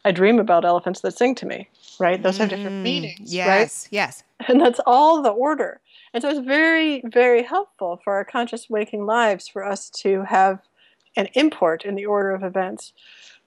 I 0.04 0.12
dream 0.12 0.38
about 0.38 0.64
elephants 0.64 1.00
that 1.00 1.16
sing 1.16 1.34
to 1.36 1.46
me, 1.46 1.68
right? 1.98 2.22
Those 2.22 2.38
have 2.38 2.48
different 2.48 2.76
mm, 2.76 2.82
meanings, 2.82 3.34
yes, 3.34 3.46
right? 3.46 3.88
Yes, 3.92 4.22
And 4.48 4.60
that's 4.60 4.80
all 4.86 5.22
the 5.22 5.30
order. 5.30 5.80
And 6.14 6.22
so 6.22 6.30
it's 6.30 6.38
very, 6.38 7.02
very 7.04 7.42
helpful 7.42 8.00
for 8.02 8.14
our 8.14 8.24
conscious 8.24 8.70
waking 8.70 9.04
lives 9.04 9.48
for 9.48 9.64
us 9.64 9.90
to 9.90 10.22
have 10.22 10.60
an 11.16 11.28
import 11.34 11.84
in 11.84 11.96
the 11.96 12.06
order 12.06 12.30
of 12.30 12.42
events. 12.42 12.92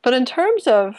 But 0.04 0.14
in 0.14 0.26
terms 0.26 0.68
of 0.68 0.98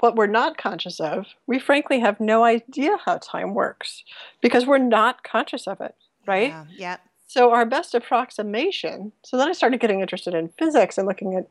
what 0.00 0.16
we're 0.16 0.26
not 0.26 0.58
conscious 0.58 1.00
of, 1.00 1.26
we 1.46 1.58
frankly 1.58 2.00
have 2.00 2.20
no 2.20 2.44
idea 2.44 2.96
how 3.04 3.18
time 3.18 3.54
works 3.54 4.04
because 4.40 4.66
we're 4.66 4.78
not 4.78 5.22
conscious 5.22 5.66
of 5.66 5.80
it, 5.80 5.94
right? 6.26 6.48
Yeah. 6.48 6.64
yeah. 6.76 6.96
So 7.26 7.52
our 7.52 7.66
best 7.66 7.94
approximation. 7.94 9.12
So 9.22 9.36
then 9.36 9.48
I 9.48 9.52
started 9.52 9.80
getting 9.80 10.00
interested 10.00 10.34
in 10.34 10.48
physics 10.48 10.96
and 10.96 11.06
looking 11.06 11.34
at 11.34 11.48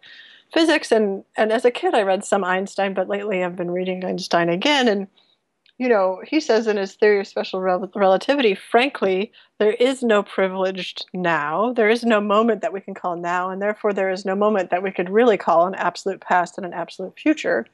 physics 0.53 0.91
and 0.91 1.23
and 1.37 1.51
as 1.51 1.65
a 1.65 1.71
kid 1.71 1.93
I 1.93 2.01
read 2.03 2.23
some 2.23 2.43
Einstein, 2.43 2.93
but 2.93 3.09
lately 3.09 3.43
I've 3.43 3.55
been 3.55 3.71
reading 3.71 4.03
Einstein 4.05 4.49
again 4.49 4.87
and 4.87 5.07
you 5.77 5.89
know, 5.89 6.21
he 6.25 6.39
says 6.39 6.67
in 6.67 6.77
his 6.77 6.93
theory 6.93 7.19
of 7.19 7.27
special 7.27 7.59
rel- 7.59 7.91
relativity, 7.93 8.55
frankly, 8.55 9.31
there 9.59 9.73
is 9.73 10.01
no 10.03 10.23
privileged 10.23 11.05
now. 11.13 11.73
There 11.73 11.89
is 11.89 12.03
no 12.05 12.21
moment 12.21 12.61
that 12.61 12.71
we 12.71 12.79
can 12.79 12.93
call 12.93 13.17
now, 13.17 13.49
and 13.49 13.61
therefore 13.61 13.91
there 13.91 14.09
is 14.09 14.23
no 14.23 14.35
moment 14.35 14.69
that 14.69 14.83
we 14.83 14.91
could 14.91 15.09
really 15.09 15.37
call 15.37 15.67
an 15.67 15.75
absolute 15.75 16.21
past 16.21 16.57
and 16.57 16.65
an 16.65 16.73
absolute 16.73 17.19
future. 17.19 17.65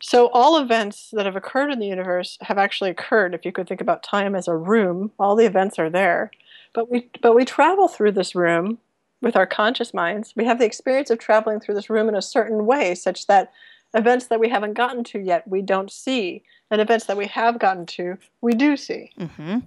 So 0.00 0.28
all 0.28 0.58
events 0.58 1.10
that 1.14 1.26
have 1.26 1.36
occurred 1.36 1.72
in 1.72 1.80
the 1.80 1.86
universe 1.86 2.38
have 2.42 2.58
actually 2.58 2.90
occurred. 2.90 3.34
If 3.34 3.44
you 3.44 3.50
could 3.50 3.66
think 3.66 3.80
about 3.80 4.02
time 4.02 4.36
as 4.36 4.46
a 4.46 4.56
room, 4.56 5.10
all 5.18 5.34
the 5.34 5.46
events 5.46 5.78
are 5.78 5.90
there. 5.90 6.30
But 6.74 6.90
we 6.90 7.08
but 7.22 7.34
we 7.34 7.44
travel 7.44 7.88
through 7.88 8.12
this 8.12 8.34
room 8.34 8.78
with 9.20 9.36
our 9.36 9.46
conscious 9.46 9.94
minds. 9.94 10.34
We 10.36 10.44
have 10.44 10.58
the 10.58 10.66
experience 10.66 11.10
of 11.10 11.18
traveling 11.18 11.60
through 11.60 11.74
this 11.74 11.90
room 11.90 12.08
in 12.08 12.14
a 12.14 12.22
certain 12.22 12.66
way 12.66 12.94
such 12.94 13.26
that 13.26 13.52
events 13.94 14.26
that 14.26 14.40
we 14.40 14.48
haven't 14.48 14.74
gotten 14.74 15.04
to 15.04 15.18
yet 15.18 15.46
we 15.48 15.62
don't 15.62 15.90
see 15.90 16.42
and 16.70 16.80
events 16.80 17.06
that 17.06 17.16
we 17.16 17.26
have 17.26 17.58
gotten 17.58 17.86
to 17.86 18.18
we 18.40 18.52
do 18.52 18.76
see. 18.76 19.10
Mm-hmm. 19.18 19.60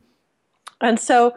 And 0.82 1.00
so 1.00 1.36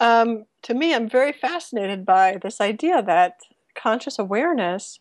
um, 0.00 0.44
to 0.62 0.74
me, 0.74 0.94
I'm 0.94 1.08
very 1.08 1.32
fascinated 1.32 2.04
by 2.04 2.38
this 2.40 2.60
idea 2.60 3.02
that 3.02 3.40
conscious 3.74 4.18
awareness 4.18 5.00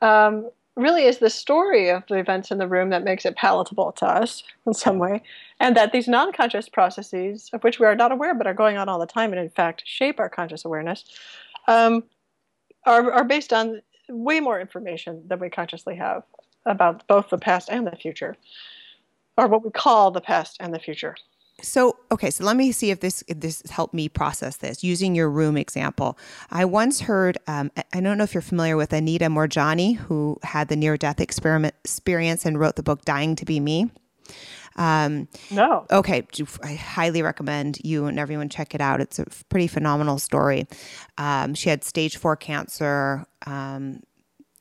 um, 0.00 0.50
really 0.76 1.04
is 1.04 1.18
the 1.18 1.30
story 1.30 1.90
of 1.90 2.02
the 2.08 2.16
events 2.16 2.50
in 2.50 2.58
the 2.58 2.66
room 2.66 2.90
that 2.90 3.04
makes 3.04 3.24
it 3.24 3.36
palatable 3.36 3.92
to 3.92 4.06
us 4.06 4.42
in 4.66 4.74
some 4.74 4.98
way, 4.98 5.22
and 5.60 5.76
that 5.76 5.92
these 5.92 6.08
non 6.08 6.32
conscious 6.32 6.68
processes, 6.68 7.50
of 7.52 7.62
which 7.62 7.78
we 7.78 7.86
are 7.86 7.94
not 7.94 8.12
aware 8.12 8.34
but 8.34 8.46
are 8.46 8.54
going 8.54 8.76
on 8.76 8.88
all 8.88 8.98
the 8.98 9.06
time 9.06 9.32
and 9.32 9.40
in 9.40 9.50
fact 9.50 9.82
shape 9.86 10.18
our 10.18 10.28
conscious 10.28 10.64
awareness, 10.64 11.04
um, 11.68 12.04
are, 12.86 13.12
are 13.12 13.24
based 13.24 13.52
on 13.52 13.82
way 14.08 14.40
more 14.40 14.60
information 14.60 15.22
than 15.26 15.38
we 15.38 15.50
consciously 15.50 15.96
have 15.96 16.22
about 16.66 17.06
both 17.06 17.30
the 17.30 17.38
past 17.38 17.68
and 17.70 17.86
the 17.86 17.96
future, 17.96 18.36
or 19.36 19.48
what 19.48 19.64
we 19.64 19.70
call 19.70 20.10
the 20.10 20.20
past 20.20 20.56
and 20.60 20.74
the 20.74 20.78
future. 20.78 21.16
So, 21.60 21.96
okay, 22.10 22.30
so 22.30 22.44
let 22.44 22.56
me 22.56 22.72
see 22.72 22.90
if 22.90 23.00
this 23.00 23.22
if 23.28 23.40
this 23.40 23.62
helped 23.70 23.94
me 23.94 24.08
process 24.08 24.56
this 24.56 24.82
using 24.82 25.14
your 25.14 25.30
room 25.30 25.56
example. 25.56 26.18
I 26.50 26.64
once 26.64 27.00
heard, 27.00 27.38
um, 27.46 27.70
I 27.92 28.00
don't 28.00 28.18
know 28.18 28.24
if 28.24 28.34
you're 28.34 28.42
familiar 28.42 28.76
with 28.76 28.92
Anita 28.92 29.26
Moorjani, 29.26 29.96
who 29.96 30.38
had 30.42 30.68
the 30.68 30.76
near 30.76 30.96
death 30.96 31.20
experiment 31.20 31.74
experience 31.84 32.44
and 32.44 32.58
wrote 32.58 32.76
the 32.76 32.82
book 32.82 33.04
Dying 33.04 33.36
to 33.36 33.44
Be 33.44 33.60
Me. 33.60 33.90
Um, 34.76 35.28
no. 35.50 35.86
Okay, 35.90 36.26
I 36.62 36.74
highly 36.74 37.22
recommend 37.22 37.78
you 37.84 38.06
and 38.06 38.18
everyone 38.18 38.48
check 38.48 38.74
it 38.74 38.80
out. 38.80 39.00
It's 39.00 39.18
a 39.18 39.26
pretty 39.48 39.66
phenomenal 39.66 40.18
story. 40.18 40.66
Um, 41.18 41.54
she 41.54 41.68
had 41.68 41.84
stage 41.84 42.16
four 42.16 42.36
cancer. 42.36 43.26
Um, 43.46 44.00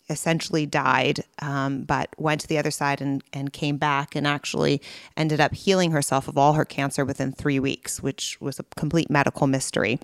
essentially 0.10 0.66
died, 0.66 1.24
um, 1.42 1.84
but 1.84 2.10
went 2.18 2.42
to 2.42 2.48
the 2.48 2.58
other 2.58 2.70
side 2.70 3.02
and, 3.02 3.24
and 3.34 3.54
came 3.54 3.78
back 3.78 4.16
and 4.16 4.28
actually 4.28 4.82
ended 5.18 5.40
up 5.40 5.54
healing 5.54 5.92
herself 5.92 6.28
of 6.28 6.38
all 6.38 6.54
her 6.54 6.66
cancer 6.66 7.06
within 7.06 7.32
three 7.32 7.60
weeks, 7.60 8.04
which 8.04 8.40
was 8.42 8.60
a 8.60 8.66
complete 8.76 9.10
medical 9.10 9.48
mystery. 9.48 10.00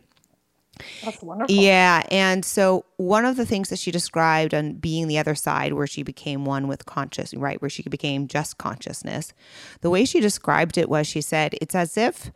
That's 1.03 1.22
wonderful. 1.22 1.55
Yeah. 1.55 2.03
And 2.12 2.43
so, 2.43 2.86
one 2.98 3.25
of 3.25 3.36
the 3.36 3.46
things 3.46 3.69
that 3.69 3.79
she 3.79 3.91
described 3.91 4.53
on 4.53 4.74
being 4.74 5.07
the 5.07 5.17
other 5.17 5.36
side, 5.36 5.74
where 5.74 5.88
she 5.88 6.03
became 6.03 6.46
one 6.46 6.67
with 6.67 6.86
conscious, 6.86 7.34
right, 7.34 7.62
where 7.62 7.69
she 7.69 7.84
became 7.84 8.27
just 8.27 8.57
consciousness, 8.57 9.34
the 9.81 9.89
way 9.89 10.05
she 10.05 10.19
described 10.19 10.77
it 10.77 10.89
was 10.89 11.07
she 11.07 11.22
said, 11.22 11.55
it's 11.62 11.75
as 11.75 11.98
if 11.98 12.31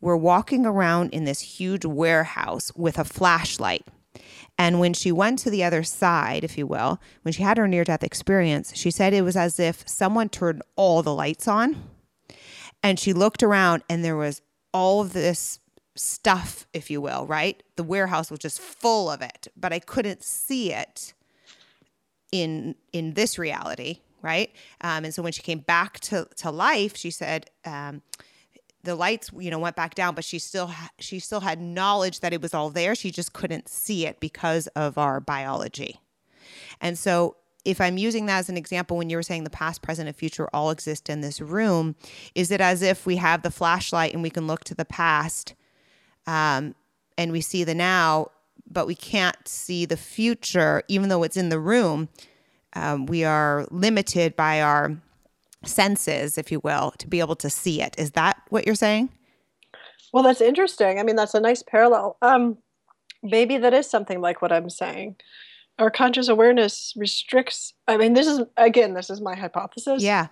we're 0.00 0.16
walking 0.16 0.64
around 0.64 1.10
in 1.10 1.24
this 1.24 1.40
huge 1.40 1.84
warehouse 1.84 2.72
with 2.74 2.98
a 2.98 3.04
flashlight 3.04 3.86
and 4.60 4.78
when 4.78 4.92
she 4.92 5.10
went 5.10 5.38
to 5.38 5.48
the 5.48 5.64
other 5.64 5.82
side, 5.82 6.44
if 6.44 6.58
you 6.58 6.66
will, 6.66 7.00
when 7.22 7.32
she 7.32 7.42
had 7.42 7.56
her 7.56 7.66
near 7.66 7.82
death 7.82 8.04
experience, 8.04 8.76
she 8.76 8.90
said 8.90 9.14
it 9.14 9.22
was 9.22 9.34
as 9.34 9.58
if 9.58 9.88
someone 9.88 10.28
turned 10.28 10.62
all 10.76 11.02
the 11.02 11.14
lights 11.14 11.48
on. 11.48 11.82
And 12.82 12.98
she 12.98 13.14
looked 13.14 13.42
around 13.42 13.84
and 13.88 14.04
there 14.04 14.16
was 14.16 14.42
all 14.74 15.00
of 15.00 15.14
this 15.14 15.59
stuff, 16.00 16.66
if 16.72 16.90
you 16.90 17.00
will, 17.00 17.26
right? 17.26 17.62
The 17.76 17.84
warehouse 17.84 18.30
was 18.30 18.40
just 18.40 18.60
full 18.60 19.10
of 19.10 19.22
it, 19.22 19.48
but 19.56 19.72
I 19.72 19.78
couldn't 19.78 20.22
see 20.22 20.72
it 20.72 21.14
in 22.32 22.74
in 22.92 23.14
this 23.14 23.38
reality, 23.38 24.00
right? 24.22 24.50
Um, 24.80 25.04
and 25.04 25.14
so 25.14 25.22
when 25.22 25.32
she 25.32 25.42
came 25.42 25.60
back 25.60 26.00
to 26.00 26.28
to 26.36 26.50
life, 26.50 26.96
she 26.96 27.10
said, 27.10 27.50
um, 27.64 28.02
the 28.82 28.94
lights 28.94 29.30
you 29.36 29.50
know 29.50 29.58
went 29.58 29.76
back 29.76 29.94
down 29.94 30.14
but 30.14 30.24
she 30.24 30.38
still 30.38 30.68
ha- 30.68 30.90
she 30.98 31.18
still 31.18 31.40
had 31.40 31.60
knowledge 31.60 32.20
that 32.20 32.32
it 32.32 32.40
was 32.40 32.54
all 32.54 32.70
there 32.70 32.94
she 32.94 33.10
just 33.10 33.32
couldn't 33.32 33.68
see 33.68 34.06
it 34.06 34.20
because 34.20 34.66
of 34.68 34.96
our 34.96 35.20
biology 35.20 36.00
and 36.80 36.98
so 36.98 37.36
if 37.64 37.80
i'm 37.80 37.98
using 37.98 38.26
that 38.26 38.38
as 38.38 38.48
an 38.48 38.56
example 38.56 38.96
when 38.96 39.10
you 39.10 39.16
were 39.16 39.22
saying 39.22 39.44
the 39.44 39.50
past 39.50 39.82
present 39.82 40.08
and 40.08 40.16
future 40.16 40.48
all 40.54 40.70
exist 40.70 41.10
in 41.10 41.20
this 41.20 41.40
room 41.40 41.94
is 42.34 42.50
it 42.50 42.60
as 42.60 42.80
if 42.80 43.04
we 43.04 43.16
have 43.16 43.42
the 43.42 43.50
flashlight 43.50 44.14
and 44.14 44.22
we 44.22 44.30
can 44.30 44.46
look 44.46 44.64
to 44.64 44.74
the 44.74 44.84
past 44.84 45.54
um, 46.26 46.74
and 47.18 47.32
we 47.32 47.40
see 47.40 47.64
the 47.64 47.74
now 47.74 48.30
but 48.72 48.86
we 48.86 48.94
can't 48.94 49.48
see 49.48 49.84
the 49.84 49.96
future 49.96 50.82
even 50.88 51.08
though 51.08 51.22
it's 51.22 51.36
in 51.36 51.48
the 51.48 51.58
room 51.58 52.08
um, 52.74 53.06
we 53.06 53.24
are 53.24 53.66
limited 53.70 54.36
by 54.36 54.62
our 54.62 54.96
senses, 55.64 56.38
if 56.38 56.50
you 56.50 56.60
will, 56.60 56.92
to 56.98 57.06
be 57.06 57.20
able 57.20 57.36
to 57.36 57.50
see 57.50 57.82
it. 57.82 57.94
Is 57.98 58.12
that 58.12 58.40
what 58.48 58.66
you're 58.66 58.74
saying? 58.74 59.10
Well, 60.12 60.22
that's 60.22 60.40
interesting. 60.40 60.98
I 60.98 61.02
mean, 61.02 61.16
that's 61.16 61.34
a 61.34 61.40
nice 61.40 61.62
parallel. 61.62 62.16
Um, 62.22 62.58
maybe 63.22 63.58
that 63.58 63.74
is 63.74 63.88
something 63.88 64.20
like 64.20 64.42
what 64.42 64.52
I'm 64.52 64.70
saying. 64.70 65.16
Our 65.78 65.90
conscious 65.90 66.28
awareness 66.28 66.92
restricts. 66.96 67.72
I 67.88 67.96
mean, 67.96 68.12
this 68.12 68.26
is 68.26 68.42
again, 68.56 68.94
this 68.94 69.08
is 69.08 69.20
my 69.20 69.34
hypothesis. 69.34 70.02
Yeah. 70.02 70.28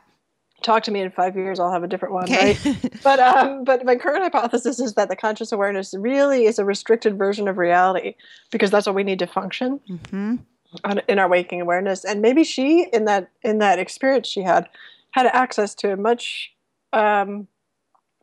Talk 0.63 0.83
to 0.85 0.91
me 0.91 1.01
in 1.01 1.11
five 1.11 1.37
years. 1.37 1.61
I'll 1.61 1.71
have 1.71 1.85
a 1.85 1.89
different 1.89 2.15
one, 2.15 2.25
okay. 2.25 2.59
right? 2.65 3.01
but 3.05 3.21
um, 3.21 3.65
but 3.65 3.85
my 3.85 3.95
current 3.95 4.23
hypothesis 4.23 4.81
is 4.81 4.95
that 4.95 5.09
the 5.09 5.15
conscious 5.15 5.53
awareness 5.53 5.95
really 5.97 6.47
is 6.47 6.59
a 6.59 6.65
restricted 6.65 7.17
version 7.17 7.47
of 7.47 7.59
reality 7.59 8.15
because 8.51 8.71
that's 8.71 8.87
what 8.87 8.97
we 8.97 9.05
need 9.05 9.21
to 9.21 9.27
function 9.27 9.81
mm-hmm. 9.89 10.37
on, 10.83 11.01
in 11.09 11.21
our 11.21 11.29
waking 11.29 11.61
awareness. 11.61 12.05
And 12.05 12.21
maybe 12.21 12.43
she, 12.43 12.89
in 12.93 13.05
that 13.05 13.31
in 13.43 13.59
that 13.59 13.79
experience 13.79 14.27
she 14.27 14.43
had, 14.43 14.69
had 15.13 15.27
access 15.27 15.77
to 15.77 15.93
a 15.93 15.97
much 15.97 16.53
um, 16.93 17.47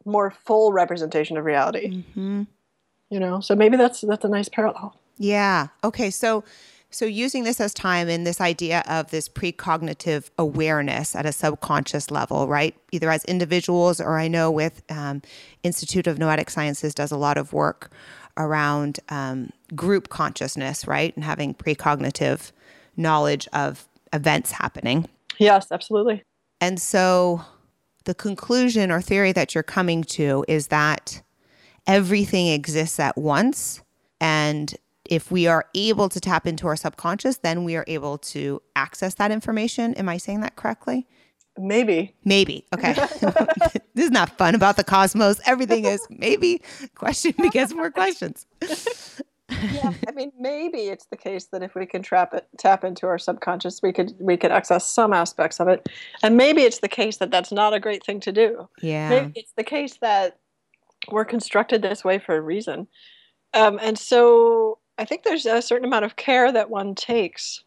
more 0.03 0.31
full 0.31 0.73
representation 0.73 1.37
of 1.37 1.45
reality. 1.45 1.89
Mm-hmm. 1.89 2.43
You 3.09 3.19
know, 3.19 3.39
so 3.39 3.55
maybe 3.55 3.77
that's 3.77 4.01
that's 4.01 4.25
a 4.25 4.29
nice 4.29 4.49
parallel. 4.49 4.99
Yeah. 5.17 5.67
Okay. 5.83 6.09
So 6.09 6.43
so 6.95 7.05
using 7.05 7.43
this 7.43 7.59
as 7.59 7.73
time 7.73 8.07
and 8.07 8.25
this 8.25 8.39
idea 8.39 8.81
of 8.87 9.11
this 9.11 9.27
precognitive 9.27 10.29
awareness 10.39 11.13
at 11.13 11.25
a 11.25 11.33
subconscious 11.33 12.09
level, 12.09 12.47
right? 12.47 12.73
Either 12.93 13.11
as 13.11 13.25
individuals 13.25 13.99
or 13.99 14.17
I 14.17 14.29
know 14.29 14.49
with 14.49 14.81
um, 14.89 15.21
Institute 15.61 16.07
of 16.07 16.17
Noetic 16.17 16.49
Sciences 16.49 16.95
does 16.95 17.11
a 17.11 17.17
lot 17.17 17.37
of 17.37 17.51
work 17.51 17.91
around 18.37 19.01
um, 19.09 19.49
group 19.75 20.07
consciousness, 20.07 20.87
right? 20.87 21.13
And 21.15 21.25
having 21.25 21.53
precognitive 21.53 22.53
knowledge 22.95 23.45
of 23.51 23.89
events 24.13 24.51
happening. 24.51 25.09
Yes, 25.37 25.67
absolutely. 25.71 26.23
And 26.61 26.81
so 26.81 27.43
the 28.05 28.15
conclusion 28.15 28.89
or 28.89 29.01
theory 29.01 29.33
that 29.33 29.53
you're 29.53 29.63
coming 29.63 30.05
to 30.05 30.45
is 30.47 30.67
that 30.67 31.21
everything 31.85 32.47
exists 32.47 33.01
at 33.01 33.17
once. 33.17 33.81
And 34.21 34.73
if 35.09 35.31
we 35.31 35.47
are 35.47 35.65
able 35.74 36.09
to 36.09 36.19
tap 36.19 36.47
into 36.47 36.67
our 36.67 36.75
subconscious, 36.75 37.38
then 37.38 37.63
we 37.63 37.75
are 37.75 37.85
able 37.88 38.17
to 38.17 38.62
access 38.75 39.15
that 39.15 39.31
information. 39.31 39.93
Am 39.95 40.09
I 40.09 40.17
saying 40.17 40.41
that 40.41 40.55
correctly? 40.55 41.07
Maybe. 41.57 42.13
Maybe. 42.25 42.65
Okay. 42.74 42.93
this 43.93 44.05
is 44.05 44.12
not 44.12 44.38
fun 44.38 44.55
about 44.55 44.75
the 44.75 44.83
cosmos. 44.83 45.39
Everything 45.45 45.85
is 45.85 46.05
maybe 46.09 46.62
question 46.95 47.33
because 47.38 47.74
more 47.74 47.91
questions 47.91 48.45
yeah, 49.50 49.93
I 50.07 50.12
mean, 50.12 50.31
maybe 50.39 50.88
it's 50.88 51.05
the 51.05 51.17
case 51.17 51.45
that 51.51 51.62
if 51.62 51.75
we 51.75 51.85
can 51.85 52.01
trap 52.01 52.33
it, 52.33 52.47
tap 52.57 52.83
into 52.83 53.05
our 53.05 53.19
subconscious, 53.19 53.81
we 53.81 53.93
could 53.93 54.13
we 54.19 54.38
could 54.38 54.51
access 54.51 54.88
some 54.88 55.13
aspects 55.13 55.59
of 55.59 55.67
it, 55.67 55.88
and 56.24 56.35
maybe 56.35 56.63
it's 56.63 56.79
the 56.79 56.88
case 56.88 57.17
that 57.17 57.31
that's 57.31 57.51
not 57.51 57.74
a 57.74 57.79
great 57.79 58.03
thing 58.03 58.19
to 58.21 58.31
do. 58.31 58.67
Yeah, 58.81 59.09
maybe 59.09 59.33
it's 59.35 59.53
the 59.55 59.63
case 59.63 59.97
that 60.01 60.39
we're 61.12 61.25
constructed 61.25 61.81
this 61.81 62.03
way 62.03 62.17
for 62.17 62.35
a 62.35 62.41
reason, 62.41 62.88
um, 63.53 63.79
and 63.81 64.00
so 64.00 64.79
I 64.97 65.05
think 65.05 65.23
there's 65.23 65.45
a 65.45 65.61
certain 65.61 65.85
amount 65.85 66.05
of 66.05 66.15
care 66.15 66.51
that 66.51 66.69
one 66.69 66.95
takes, 66.95 67.63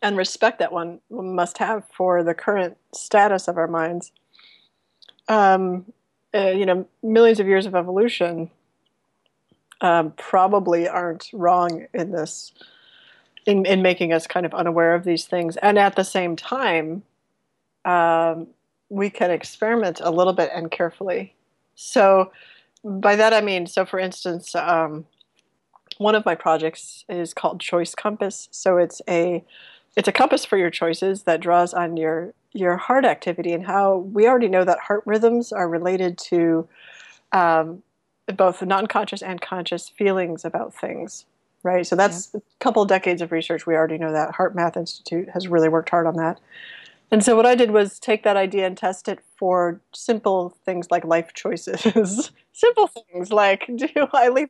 and 0.00 0.16
respect 0.16 0.58
that 0.58 0.72
one 0.72 1.00
must 1.10 1.58
have 1.58 1.84
for 1.94 2.22
the 2.24 2.34
current 2.34 2.76
status 2.92 3.46
of 3.46 3.56
our 3.56 3.68
minds. 3.68 4.10
Um, 5.28 5.92
uh, 6.34 6.50
you 6.50 6.66
know, 6.66 6.86
millions 7.02 7.38
of 7.38 7.46
years 7.46 7.66
of 7.66 7.74
evolution 7.74 8.50
um, 9.82 10.12
probably 10.12 10.88
aren't 10.88 11.28
wrong 11.32 11.86
in 11.92 12.12
this 12.12 12.52
in, 13.44 13.66
in 13.66 13.82
making 13.82 14.12
us 14.12 14.28
kind 14.28 14.46
of 14.46 14.54
unaware 14.54 14.94
of 14.94 15.02
these 15.04 15.24
things 15.24 15.56
and 15.58 15.78
at 15.78 15.96
the 15.96 16.04
same 16.04 16.36
time 16.36 17.02
um, 17.84 18.46
we 18.88 19.10
can 19.10 19.32
experiment 19.32 20.00
a 20.02 20.10
little 20.10 20.32
bit 20.32 20.50
and 20.54 20.70
carefully 20.70 21.34
so 21.74 22.30
by 22.84 23.16
that 23.16 23.34
i 23.34 23.40
mean 23.40 23.66
so 23.66 23.84
for 23.84 23.98
instance 23.98 24.54
um, 24.54 25.04
one 25.98 26.14
of 26.14 26.24
my 26.24 26.34
projects 26.34 27.04
is 27.08 27.34
called 27.34 27.60
choice 27.60 27.94
compass. 27.94 28.48
So 28.50 28.78
it's 28.78 29.02
a 29.08 29.44
it's 29.96 30.08
a 30.08 30.12
compass 30.12 30.44
for 30.44 30.56
your 30.56 30.70
choices 30.70 31.24
that 31.24 31.40
draws 31.40 31.74
on 31.74 31.96
your 31.96 32.34
your 32.52 32.76
heart 32.76 33.04
activity 33.04 33.52
and 33.52 33.66
how 33.66 33.98
we 33.98 34.26
already 34.26 34.48
know 34.48 34.64
that 34.64 34.78
heart 34.78 35.02
rhythms 35.06 35.52
are 35.52 35.68
related 35.68 36.18
to 36.18 36.68
um, 37.32 37.82
both 38.36 38.62
non-conscious 38.62 39.22
and 39.22 39.40
conscious 39.40 39.88
feelings 39.88 40.44
about 40.44 40.74
things 40.74 41.24
right? 41.64 41.86
So 41.86 41.96
that's 41.96 42.30
yeah. 42.34 42.40
a 42.40 42.42
couple 42.58 42.84
decades 42.84 43.22
of 43.22 43.32
research. 43.32 43.66
We 43.66 43.74
already 43.74 43.98
know 43.98 44.12
that 44.12 44.34
HeartMath 44.34 44.76
Institute 44.76 45.28
has 45.30 45.48
really 45.48 45.68
worked 45.68 45.90
hard 45.90 46.06
on 46.06 46.16
that 46.16 46.40
And 47.12 47.22
so 47.22 47.36
what 47.36 47.44
I 47.44 47.54
did 47.54 47.72
was 47.72 47.98
take 47.98 48.24
that 48.24 48.38
idea 48.38 48.66
and 48.66 48.76
test 48.76 49.06
it 49.06 49.20
for 49.36 49.82
simple 49.92 50.56
things 50.64 50.90
like 50.90 51.04
life 51.04 51.34
choices. 51.34 52.30
simple 52.52 52.86
things 52.86 53.30
like 53.30 53.70
do 53.76 53.86
I 54.14 54.30
leave 54.30 54.48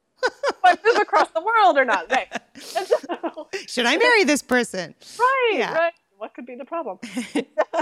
I 0.64 0.78
move 0.84 0.96
across 1.02 1.28
the 1.32 1.42
world 1.42 1.76
or 1.76 1.84
not? 1.84 2.10
Right. 2.10 2.28
So, 2.56 3.48
Should 3.66 3.86
I 3.86 3.96
marry 3.96 4.22
this 4.22 4.42
person? 4.42 4.94
Right, 5.18 5.54
yeah. 5.54 5.74
right. 5.74 5.92
What 6.18 6.34
could 6.34 6.46
be 6.46 6.54
the 6.54 6.64
problem? 6.64 6.98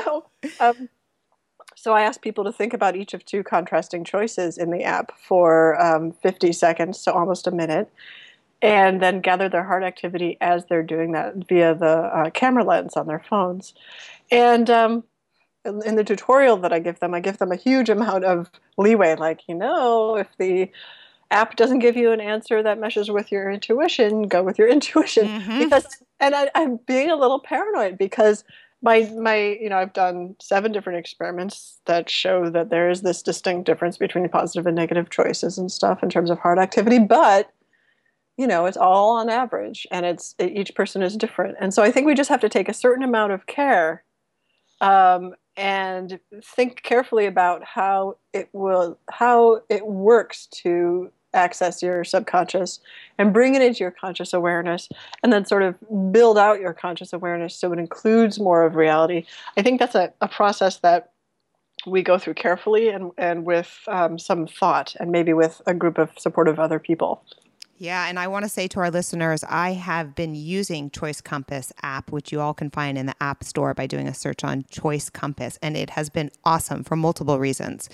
so, 0.03 0.25
um, 0.61 0.89
so 1.77 1.93
I 1.93 2.01
asked 2.01 2.23
people 2.23 2.45
to 2.45 2.53
think 2.53 2.73
about 2.73 2.97
each 2.97 3.13
of 3.13 3.23
two 3.27 3.43
contrasting 3.43 4.03
choices 4.03 4.57
in 4.57 4.71
the 4.71 4.83
app 4.83 5.13
for 5.19 5.81
um, 5.81 6.13
50 6.13 6.55
seconds, 6.55 6.99
so 6.99 7.13
almost 7.13 7.47
a 7.47 7.51
minute, 7.51 7.93
and 8.63 9.03
then 9.03 9.21
gather 9.21 9.49
their 9.49 9.65
heart 9.65 9.83
activity 9.83 10.37
as 10.41 10.65
they're 10.67 10.83
doing 10.83 11.13
that 11.13 11.49
via 11.49 11.75
the 11.75 11.87
uh, 11.87 12.31
camera 12.31 12.65
lens 12.65 12.97
on 12.97 13.07
their 13.07 13.23
phones. 13.29 13.75
And 14.31 14.69
um, 14.69 15.05
in, 15.65 15.83
in 15.85 15.97
the 15.97 16.05
tutorial 16.05 16.57
that 16.59 16.73
I 16.73 16.79
give 16.79 17.01
them, 17.01 17.15
I 17.15 17.21
give 17.21 17.39
them 17.39 17.53
a 17.53 17.57
huge 17.57 17.89
amount 17.89 18.25
of 18.25 18.51
leeway, 18.77 19.17
like, 19.17 19.43
you 19.49 19.55
know, 19.55 20.17
if 20.17 20.29
the 20.39 20.71
app 21.31 21.57
doesn't 21.57 21.79
give 21.79 21.97
you 21.97 22.13
an 22.13 22.21
answer 22.21 22.63
that 22.63 22.79
meshes 22.79 23.11
with 23.11 23.31
your 23.31 23.51
intuition, 23.51 24.23
go 24.23 24.43
with 24.43 24.59
your 24.59 24.69
intuition. 24.77 25.27
Mm-hmm. 25.27 25.59
Because, 25.61 26.03
and 26.19 26.35
I, 26.35 26.51
I'm 26.55 26.77
being 26.87 27.11
a 27.11 27.17
little 27.17 27.41
paranoid 27.41 27.97
because 27.99 28.45
my 28.83 29.11
my 29.19 29.59
you 29.61 29.69
know 29.69 29.77
I've 29.77 29.93
done 29.93 30.37
seven 30.41 30.73
different 30.73 30.99
experiments 30.99 31.79
that 31.85 32.09
show 32.09 32.49
that 32.51 32.71
there 32.71 32.89
is 32.89 33.03
this 33.03 33.23
distinct 33.23 33.67
difference 33.67 33.99
between 33.99 34.27
positive 34.29 34.67
and 34.67 34.75
negative 34.75 35.11
choices 35.11 35.59
and 35.59 35.71
stuff 35.71 36.03
in 36.03 36.09
terms 36.09 36.31
of 36.31 36.39
heart 36.39 36.59
activity, 36.59 36.99
but 36.99 37.51
you 38.41 38.47
know 38.47 38.65
it's 38.65 38.77
all 38.77 39.11
on 39.17 39.29
average 39.29 39.87
and 39.91 40.07
it's 40.07 40.35
it, 40.39 40.57
each 40.57 40.75
person 40.75 41.03
is 41.03 41.17
different. 41.17 41.57
And 41.61 41.75
so 41.75 41.83
i 41.83 41.91
think 41.91 42.07
we 42.07 42.15
just 42.15 42.31
have 42.31 42.41
to 42.41 42.49
take 42.49 42.69
a 42.69 42.75
certain 42.75 43.05
amount 43.05 43.33
of 43.33 43.47
care 43.47 44.03
um, 44.81 45.35
and 45.57 46.19
think 46.43 46.83
carefully 46.83 47.27
about 47.27 47.63
how 47.65 48.17
it 48.33 48.49
will 48.53 48.99
how 49.11 49.61
it 49.69 49.87
works 49.87 50.47
to 50.63 51.13
access 51.33 51.83
your 51.83 52.03
subconscious 52.03 52.81
and 53.19 53.33
bring 53.33 53.55
it 53.55 53.63
into 53.63 53.81
your 53.81 53.91
conscious 53.91 54.33
awareness 54.33 54.89
and 55.23 55.33
then 55.33 55.45
sort 55.45 55.63
of 55.63 55.77
build 56.13 56.37
out 56.37 56.61
your 56.61 56.73
conscious 56.73 57.13
awareness 57.13 57.55
so 57.55 57.73
it 57.73 57.79
includes 57.79 58.41
more 58.41 58.65
of 58.65 58.75
reality. 58.75 59.25
I 59.57 59.63
think 59.63 59.79
that's 59.79 59.95
a, 59.95 60.13
a 60.21 60.27
process 60.27 60.79
that 60.79 61.13
we 61.87 62.03
go 62.03 62.19
through 62.19 62.35
carefully 62.35 62.89
and, 62.89 63.13
and 63.17 63.45
with 63.45 63.79
um, 63.87 64.19
some 64.19 64.47
thought 64.47 64.95
and 64.99 65.11
maybe 65.11 65.33
with 65.33 65.63
a 65.67 65.75
group 65.75 65.99
of 65.99 66.11
supportive 66.19 66.59
other 66.59 66.79
people 66.79 67.23
yeah, 67.81 68.09
and 68.09 68.19
I 68.19 68.29
want 68.29 68.45
to 68.45 68.49
say 68.51 68.69
to 68.69 68.81
our 68.81 68.91
listeners, 68.91 69.43
I 69.49 69.71
have 69.73 70.15
been 70.15 70.35
using 70.35 70.91
Choice 70.91 71.23
Compass 71.23 71.73
app, 71.83 72.13
which 72.13 72.31
you 72.31 72.39
all 72.39 72.53
can 72.53 72.69
find 72.69 72.99
in 72.99 73.07
the 73.07 73.15
App 73.23 73.43
Store 73.43 73.73
by 73.73 73.87
doing 73.87 74.07
a 74.07 74.13
search 74.13 74.45
on 74.45 74.67
Choice 74.71 75.09
Compass, 75.09 75.59
and 75.63 75.79
it 75.79 75.89
has 75.89 76.11
been 76.11 76.31
awesome 76.45 76.85
for 76.85 76.95
multiple 76.95 77.39
reasons. 77.39 77.89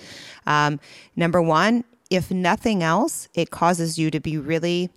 Um, 0.45 0.81
number 1.15 1.41
one, 1.41 1.85
if 2.09 2.29
nothing 2.29 2.83
else, 2.83 3.29
it 3.33 3.49
causes 3.49 3.97
you 3.97 4.11
to 4.11 4.19
be 4.19 4.37
really 4.37 4.89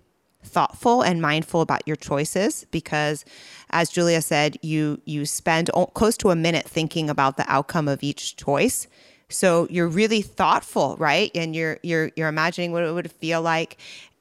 thoughtful 0.43 1.03
and 1.03 1.21
mindful 1.21 1.61
about 1.61 1.87
your 1.87 1.95
choices 1.95 2.65
because 2.71 3.23
as 3.69 3.91
Julia 3.91 4.23
said 4.23 4.57
you 4.63 4.99
you 5.05 5.23
spend 5.23 5.69
close 5.93 6.17
to 6.17 6.31
a 6.31 6.35
minute 6.35 6.67
thinking 6.67 7.11
about 7.11 7.37
the 7.37 7.45
outcome 7.47 7.87
of 7.87 8.01
each 8.01 8.35
choice. 8.37 8.87
So 9.29 9.67
you're 9.69 9.87
really 9.87 10.23
thoughtful 10.23 10.97
right? 10.97 11.29
And 11.35 11.55
you're 11.55 11.77
you're 11.83 12.09
you're 12.15 12.27
imagining 12.27 12.71
what 12.71 12.83
it 12.83 12.91
would 12.91 13.11
feel 13.11 13.43
like 13.43 13.77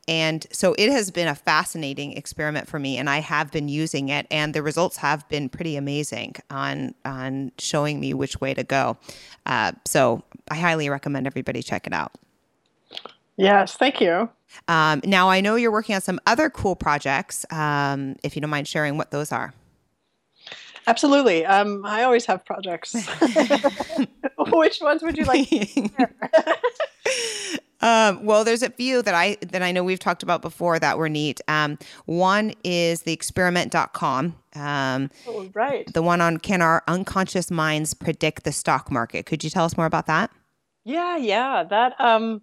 and 0.09 0.47
so 0.53 0.75
it 0.79 0.91
has 0.91 1.11
been 1.11 1.29
a 1.29 1.35
fascinating 1.35 2.13
experiment 2.13 2.69
for 2.69 2.79
me, 2.79 2.97
and 2.97 3.09
I 3.09 3.21
have 3.21 3.51
been 3.51 3.69
using 3.69 4.09
it, 4.09 4.27
and 4.31 4.55
the 4.55 4.63
results 4.63 4.97
have 4.99 5.29
been 5.29 5.49
pretty 5.49 5.77
amazing 5.77 6.37
on 6.51 6.95
on 7.05 7.53
showing 7.59 8.01
me 8.01 8.15
which 8.15 8.41
way 8.41 8.55
to 8.55 8.65
go. 8.65 8.97
Uh, 9.47 9.73
so 9.85 10.23
I 10.51 10.57
highly 10.57 10.89
recommend 10.89 11.27
everybody 11.27 11.63
check 11.63 11.87
it 11.87 11.93
out. 11.93 12.13
Yes, 13.37 13.77
thank 13.77 14.01
you. 14.01 14.29
Um, 14.69 15.01
now 15.05 15.31
I 15.31 15.41
know 15.41 15.55
you're 15.55 15.71
working 15.71 15.95
on 15.95 16.01
some 16.01 16.21
other 16.27 16.51
cool 16.51 16.77
projects. 16.77 17.47
Um, 17.51 18.17
if 18.23 18.37
you 18.37 18.43
don't 18.43 18.51
mind 18.51 18.69
sharing 18.69 18.97
what 18.97 19.11
those 19.11 19.33
are. 19.33 19.55
Absolutely. 20.87 21.47
Um, 21.47 21.85
I 21.87 22.03
always 22.03 22.27
have 22.27 22.45
projects. 22.45 22.95
Which 24.39 24.81
ones 24.81 25.03
would 25.03 25.17
you 25.17 25.25
like? 25.25 25.49
Um, 27.81 28.25
well, 28.25 28.45
there's 28.45 28.63
a 28.63 28.71
few 28.71 29.03
that 29.03 29.15
I 29.15 29.37
that 29.41 29.63
I 29.63 29.73
know 29.73 29.83
we've 29.83 29.99
talked 29.99 30.23
about 30.23 30.43
before 30.43 30.79
that 30.79 30.99
were 30.99 31.09
neat. 31.09 31.41
Um, 31.49 31.79
one 32.07 32.53
is 32.63 33.03
the 33.03 33.13
experiment.com. 33.13 34.37
Um, 34.55 35.11
oh, 35.27 35.49
right. 35.55 35.91
The 35.93 36.03
one 36.03 36.21
on 36.21 36.39
can 36.39 36.61
our 36.63 36.83
unconscious 36.89 37.51
minds 37.51 37.95
predict 37.95 38.45
the 38.45 38.53
stock 38.53 38.91
market? 38.91 39.27
Could 39.27 39.45
you 39.45 39.51
tell 39.51 39.65
us 39.65 39.77
more 39.77 39.87
about 39.87 40.07
that? 40.07 40.31
Yeah, 40.85 41.17
yeah. 41.17 41.65
That 41.65 41.99
um, 42.01 42.43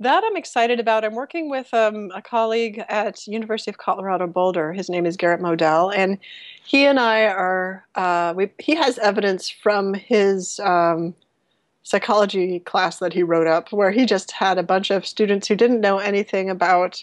that 0.00 0.22
I'm 0.24 0.36
excited 0.36 0.80
about. 0.80 1.04
I'm 1.04 1.14
working 1.14 1.50
with 1.50 1.72
um, 1.74 2.10
a 2.14 2.22
colleague 2.22 2.82
at 2.88 3.26
University 3.26 3.70
of 3.70 3.78
Colorado 3.78 4.26
Boulder. 4.26 4.72
His 4.72 4.88
name 4.88 5.04
is 5.04 5.16
Garret 5.16 5.40
Moddel, 5.40 5.94
and 5.94 6.18
he 6.64 6.86
and 6.86 6.98
I 6.98 7.24
are. 7.26 7.86
Uh, 7.94 8.32
we, 8.36 8.50
he 8.58 8.74
has 8.74 8.98
evidence 8.98 9.50
from 9.50 9.94
his 9.94 10.58
um, 10.60 11.14
psychology 11.90 12.60
class 12.60 12.98
that 13.00 13.12
he 13.12 13.24
wrote 13.24 13.48
up 13.48 13.72
where 13.72 13.90
he 13.90 14.06
just 14.06 14.30
had 14.30 14.58
a 14.58 14.62
bunch 14.62 14.90
of 14.90 15.04
students 15.04 15.48
who 15.48 15.56
didn't 15.56 15.80
know 15.80 15.98
anything 15.98 16.48
about 16.48 17.02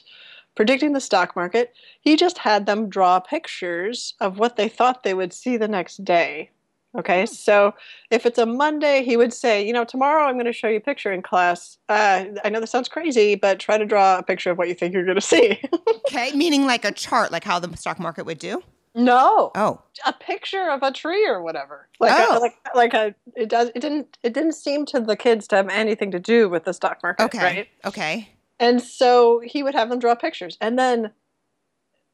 predicting 0.56 0.94
the 0.94 1.02
stock 1.02 1.36
market. 1.36 1.74
He 2.00 2.16
just 2.16 2.38
had 2.38 2.66
them 2.66 2.88
draw 2.88 3.20
pictures 3.20 4.16
of 4.22 4.40
what 4.40 4.56
they 4.56 4.70
thought 4.70 5.04
they 5.04 5.14
would 5.14 5.34
see 5.34 5.58
the 5.58 5.68
next 5.68 6.06
day. 6.06 6.52
Okay, 6.98 7.22
hmm. 7.22 7.34
so 7.34 7.74
if 8.12 8.26
it's 8.26 8.40
a 8.40 8.46
Monday, 8.46 9.04
he 9.04 9.18
would 9.18 9.34
say, 9.34 9.66
you 9.66 9.74
know, 9.74 9.84
tomorrow 9.84 10.24
I'm 10.24 10.36
going 10.36 10.46
to 10.46 10.54
show 10.54 10.70
you 10.70 10.78
a 10.78 10.82
picture 10.82 11.12
in 11.12 11.22
class. 11.22 11.78
Uh, 11.90 12.24
I 12.46 12.50
know 12.50 12.62
this 12.62 12.72
sounds 12.72 12.88
crazy, 12.88 13.36
but 13.36 13.60
try 13.60 13.78
to 13.78 13.86
draw 13.86 14.18
a 14.18 14.24
picture 14.24 14.52
of 14.52 14.58
what 14.58 14.70
you 14.70 14.74
think 14.74 14.94
you're 14.94 15.04
going 15.04 15.16
to 15.16 15.22
see. 15.22 15.62
okay, 16.08 16.32
meaning 16.34 16.66
like 16.66 16.86
a 16.86 16.94
chart, 16.94 17.30
like 17.34 17.44
how 17.44 17.60
the 17.60 17.76
stock 17.76 18.00
market 18.00 18.26
would 18.26 18.40
do? 18.40 18.64
No. 18.98 19.52
Oh. 19.54 19.82
A 20.06 20.14
picture 20.14 20.70
of 20.70 20.82
a 20.82 20.92
tree 20.92 21.26
or 21.28 21.42
whatever. 21.42 21.88
Like 22.00 22.14
oh. 22.16 22.38
a, 22.38 22.40
like 22.40 22.56
like 22.76 22.94
a 22.94 23.16
it 23.36 23.48
does 23.48 23.70
it 23.76 23.80
didn't 23.80 24.18
it 24.24 24.34
didn't 24.34 24.54
seem 24.54 24.86
to 24.88 25.00
the 25.00 25.16
kids 25.16 25.48
to 25.50 25.56
have 25.58 25.70
anything 25.70 26.12
to 26.12 26.20
do 26.20 26.50
with 26.50 26.66
the 26.66 26.74
stock 26.74 27.00
market, 27.04 27.24
okay. 27.24 27.44
right? 27.44 27.68
Okay. 27.86 28.30
And 28.60 28.82
so 28.82 29.40
he 29.40 29.62
would 29.62 29.76
have 29.76 29.90
them 29.90 30.00
draw 30.00 30.16
pictures. 30.16 30.58
And 30.60 30.80
then 30.80 31.12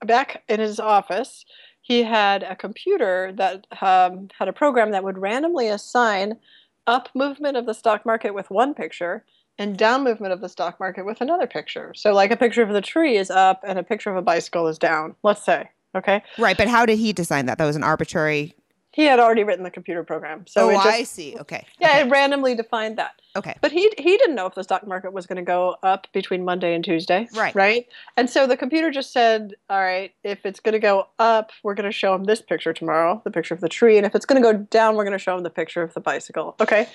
back 0.06 0.44
in 0.50 0.60
his 0.60 0.80
office, 0.80 1.46
he 1.82 2.04
had 2.04 2.44
a 2.44 2.56
computer 2.56 3.32
that 3.38 3.66
um, 3.82 4.28
had 4.38 4.50
a 4.50 4.54
program 4.54 4.92
that 4.92 5.06
would 5.06 5.18
randomly 5.18 5.70
assign 5.70 6.38
up 6.86 7.08
movement 7.16 7.56
of 7.56 7.66
the 7.66 7.74
stock 7.74 8.06
market 8.06 8.34
with 8.34 8.50
one 8.50 8.74
picture 8.74 9.24
and 9.58 9.78
down 9.78 10.04
movement 10.04 10.34
of 10.34 10.42
the 10.42 10.50
stock 10.50 10.80
market 10.82 11.06
with 11.06 11.22
another 11.22 11.48
picture. 11.48 11.94
So 11.96 12.14
like 12.14 12.32
a 12.32 12.38
picture 12.38 12.64
of 12.64 12.74
the 12.74 12.82
tree 12.82 13.16
is 13.16 13.32
up 13.32 13.62
and 13.66 13.80
a 13.80 13.84
picture 13.84 14.10
of 14.10 14.18
a 14.18 14.22
bicycle 14.22 14.68
is 14.68 14.78
down, 14.78 15.16
let's 15.24 15.46
say. 15.46 15.70
Okay. 15.96 16.24
Right, 16.38 16.58
but 16.58 16.68
how 16.68 16.86
did 16.86 16.98
he 16.98 17.14
design 17.14 17.46
that? 17.46 17.58
That 17.58 17.66
was 17.66 17.76
an 17.76 17.84
arbitrary. 17.84 18.56
He 18.92 19.06
had 19.06 19.20
already 19.20 19.44
written 19.44 19.64
the 19.64 19.72
computer 19.72 20.04
program, 20.04 20.46
so 20.46 20.70
oh, 20.70 20.74
just, 20.74 20.86
I 20.86 21.02
see. 21.02 21.36
Okay. 21.40 21.66
Yeah, 21.80 21.90
okay. 21.90 22.02
it 22.02 22.12
randomly 22.12 22.54
defined 22.54 23.00
that. 23.00 23.20
Okay. 23.36 23.56
But 23.60 23.72
he 23.72 23.92
he 23.98 24.18
didn't 24.18 24.36
know 24.36 24.46
if 24.46 24.54
the 24.54 24.64
stock 24.64 24.86
market 24.86 25.14
was 25.14 25.26
going 25.26 25.38
to 25.38 25.42
go 25.42 25.78
up 25.82 26.06
between 26.14 26.46
Monday 26.46 26.76
and 26.76 26.84
Tuesday. 26.84 27.28
Right. 27.36 27.56
Right. 27.56 27.88
And 28.18 28.30
so 28.30 28.46
the 28.46 28.56
computer 28.56 28.92
just 28.92 29.12
said, 29.12 29.56
"All 29.68 29.82
right, 29.82 30.14
if 30.24 30.46
it's 30.46 30.60
going 30.60 30.74
to 30.74 30.80
go 30.80 31.08
up, 31.18 31.50
we're 31.64 31.74
going 31.74 31.90
to 31.90 31.92
show 31.92 32.14
him 32.14 32.26
this 32.26 32.40
picture 32.40 32.72
tomorrow, 32.72 33.20
the 33.24 33.32
picture 33.32 33.56
of 33.56 33.62
the 33.62 33.70
tree, 33.70 33.98
and 33.98 34.06
if 34.06 34.14
it's 34.14 34.28
going 34.28 34.40
to 34.40 34.54
go 34.54 34.60
down, 34.60 34.96
we're 34.96 35.06
going 35.06 35.18
to 35.18 35.24
show 35.24 35.36
him 35.36 35.42
the 35.42 35.50
picture 35.50 35.82
of 35.82 35.96
the 35.96 36.00
bicycle." 36.00 36.56
Okay. 36.62 36.88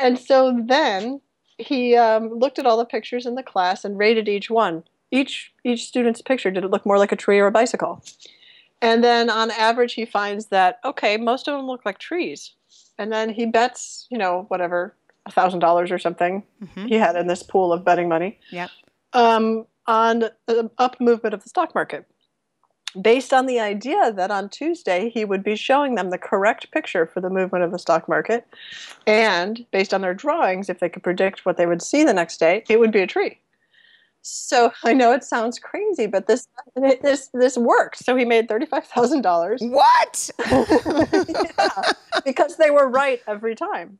And 0.00 0.18
so 0.18 0.58
then 0.64 1.20
he 1.58 1.94
um, 1.94 2.32
looked 2.38 2.58
at 2.58 2.64
all 2.64 2.78
the 2.78 2.86
pictures 2.86 3.26
in 3.26 3.34
the 3.34 3.42
class 3.42 3.84
and 3.84 3.98
rated 3.98 4.28
each 4.28 4.48
one. 4.48 4.84
Each 5.10 5.52
each 5.64 5.86
student's 5.86 6.20
picture 6.20 6.50
did 6.50 6.64
it 6.64 6.70
look 6.70 6.84
more 6.84 6.98
like 6.98 7.12
a 7.12 7.16
tree 7.16 7.38
or 7.38 7.46
a 7.46 7.52
bicycle? 7.52 8.02
And 8.80 9.02
then 9.02 9.28
on 9.28 9.50
average, 9.50 9.94
he 9.94 10.04
finds 10.04 10.46
that, 10.46 10.78
okay, 10.84 11.16
most 11.16 11.48
of 11.48 11.56
them 11.56 11.66
look 11.66 11.84
like 11.84 11.98
trees. 11.98 12.54
And 12.96 13.12
then 13.12 13.30
he 13.30 13.46
bets, 13.46 14.06
you 14.10 14.18
know, 14.18 14.44
whatever, 14.48 14.94
a 15.26 15.30
$1,000 15.30 15.90
or 15.90 15.98
something 15.98 16.42
mm-hmm. 16.62 16.86
he 16.86 16.94
had 16.94 17.16
in 17.16 17.26
this 17.26 17.42
pool 17.42 17.72
of 17.72 17.84
betting 17.84 18.08
money. 18.08 18.38
Yep. 18.50 18.70
Um, 19.12 19.66
on 19.86 20.24
the 20.46 20.70
up 20.78 21.00
movement 21.00 21.34
of 21.34 21.42
the 21.42 21.48
stock 21.48 21.74
market. 21.74 22.06
Based 23.00 23.32
on 23.32 23.46
the 23.46 23.60
idea 23.60 24.12
that 24.12 24.30
on 24.30 24.48
Tuesday 24.48 25.10
he 25.10 25.24
would 25.24 25.42
be 25.42 25.56
showing 25.56 25.94
them 25.94 26.10
the 26.10 26.18
correct 26.18 26.70
picture 26.70 27.06
for 27.06 27.20
the 27.20 27.30
movement 27.30 27.64
of 27.64 27.70
the 27.70 27.78
stock 27.78 28.08
market, 28.08 28.46
and 29.06 29.64
based 29.70 29.92
on 29.92 30.00
their 30.00 30.14
drawings, 30.14 30.70
if 30.70 30.80
they 30.80 30.88
could 30.88 31.02
predict 31.02 31.44
what 31.44 31.58
they 31.58 31.66
would 31.66 31.82
see 31.82 32.02
the 32.02 32.14
next 32.14 32.38
day, 32.38 32.64
it 32.68 32.80
would 32.80 32.92
be 32.92 33.00
a 33.00 33.06
tree. 33.06 33.38
So 34.22 34.72
I 34.84 34.92
know 34.92 35.12
it 35.12 35.24
sounds 35.24 35.58
crazy, 35.58 36.06
but 36.06 36.26
this 36.26 36.48
this 36.76 37.30
this 37.34 37.56
worked. 37.56 37.98
So 37.98 38.16
he 38.16 38.24
made 38.24 38.48
thirty 38.48 38.66
five 38.66 38.86
thousand 38.86 39.22
dollars. 39.22 39.62
What? 39.62 40.30
yeah, 40.50 41.92
because 42.24 42.56
they 42.56 42.70
were 42.70 42.88
right 42.88 43.20
every 43.26 43.54
time. 43.54 43.98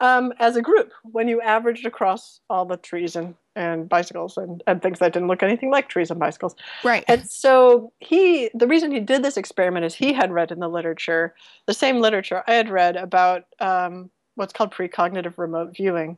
Um, 0.00 0.32
as 0.38 0.56
a 0.56 0.62
group, 0.62 0.92
when 1.02 1.26
you 1.26 1.40
averaged 1.40 1.84
across 1.84 2.40
all 2.48 2.64
the 2.64 2.76
trees 2.76 3.16
and, 3.16 3.34
and 3.56 3.88
bicycles 3.88 4.36
and, 4.36 4.62
and 4.68 4.80
things 4.80 5.00
that 5.00 5.12
didn't 5.12 5.26
look 5.26 5.42
anything 5.42 5.72
like 5.72 5.88
trees 5.88 6.10
and 6.12 6.20
bicycles. 6.20 6.54
Right. 6.84 7.04
And 7.08 7.28
so 7.28 7.92
he, 7.98 8.48
the 8.54 8.68
reason 8.68 8.92
he 8.92 9.00
did 9.00 9.24
this 9.24 9.36
experiment 9.36 9.84
is 9.84 9.96
he 9.96 10.12
had 10.12 10.30
read 10.30 10.52
in 10.52 10.60
the 10.60 10.68
literature, 10.68 11.34
the 11.66 11.74
same 11.74 11.98
literature 11.98 12.44
I 12.46 12.54
had 12.54 12.70
read 12.70 12.94
about 12.94 13.46
um, 13.58 14.08
what's 14.36 14.52
called 14.52 14.72
precognitive 14.72 15.36
remote 15.36 15.74
viewing. 15.74 16.16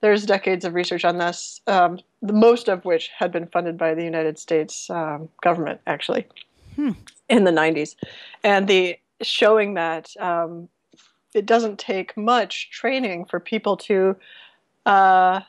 There's 0.00 0.26
decades 0.26 0.64
of 0.64 0.74
research 0.74 1.04
on 1.04 1.18
this, 1.18 1.60
um, 1.66 1.98
the 2.22 2.32
most 2.32 2.68
of 2.68 2.84
which 2.84 3.08
had 3.16 3.32
been 3.32 3.46
funded 3.46 3.78
by 3.78 3.94
the 3.94 4.04
United 4.04 4.38
States 4.38 4.90
um, 4.90 5.28
government, 5.42 5.80
actually, 5.86 6.26
Hmm. 6.76 6.92
in 7.28 7.44
the 7.44 7.50
90s, 7.50 7.96
and 8.44 8.68
the 8.68 8.98
showing 9.22 9.74
that 9.74 10.14
um, 10.20 10.68
it 11.34 11.46
doesn't 11.46 11.78
take 11.78 12.16
much 12.16 12.70
training 12.70 13.24
for 13.24 13.40
people 13.40 13.76
to 13.78 14.16
uh, 14.84 15.40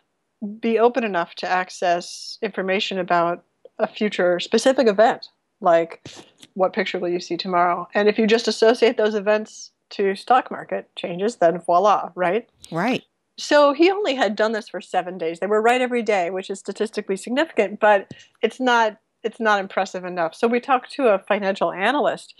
be 0.59 0.79
open 0.79 1.03
enough 1.03 1.35
to 1.35 1.49
access 1.49 2.37
information 2.41 2.97
about 2.99 3.43
a 3.79 3.87
future 3.87 4.39
specific 4.39 4.87
event, 4.87 5.27
like 5.59 6.07
what 6.53 6.73
picture 6.73 6.99
will 6.99 7.09
you 7.09 7.19
see 7.19 7.35
tomorrow, 7.37 7.87
and 7.93 8.07
if 8.07 8.17
you 8.17 8.25
just 8.25 8.47
associate 8.47 8.97
those 8.97 9.13
events 9.15 9.71
to 9.89 10.15
stock 10.15 10.49
market 10.51 10.89
changes, 10.95 11.35
then 11.37 11.59
voila, 11.59 12.11
right? 12.15 12.47
Right. 12.71 13.03
So 13.37 13.73
he 13.73 13.91
only 13.91 14.15
had 14.15 14.35
done 14.35 14.51
this 14.51 14.69
for 14.69 14.81
seven 14.81 15.17
days. 15.17 15.39
They 15.39 15.47
were 15.47 15.61
right 15.61 15.81
every 15.81 16.01
day, 16.01 16.29
which 16.31 16.49
is 16.49 16.59
statistically 16.59 17.17
significant, 17.17 17.79
but 17.79 18.13
it's 18.41 18.59
not 18.59 18.97
it's 19.23 19.39
not 19.39 19.59
impressive 19.59 20.05
enough. 20.05 20.35
So 20.35 20.47
we 20.47 20.59
talked 20.59 20.91
to 20.93 21.07
a 21.07 21.19
financial 21.19 21.71
analyst, 21.73 22.35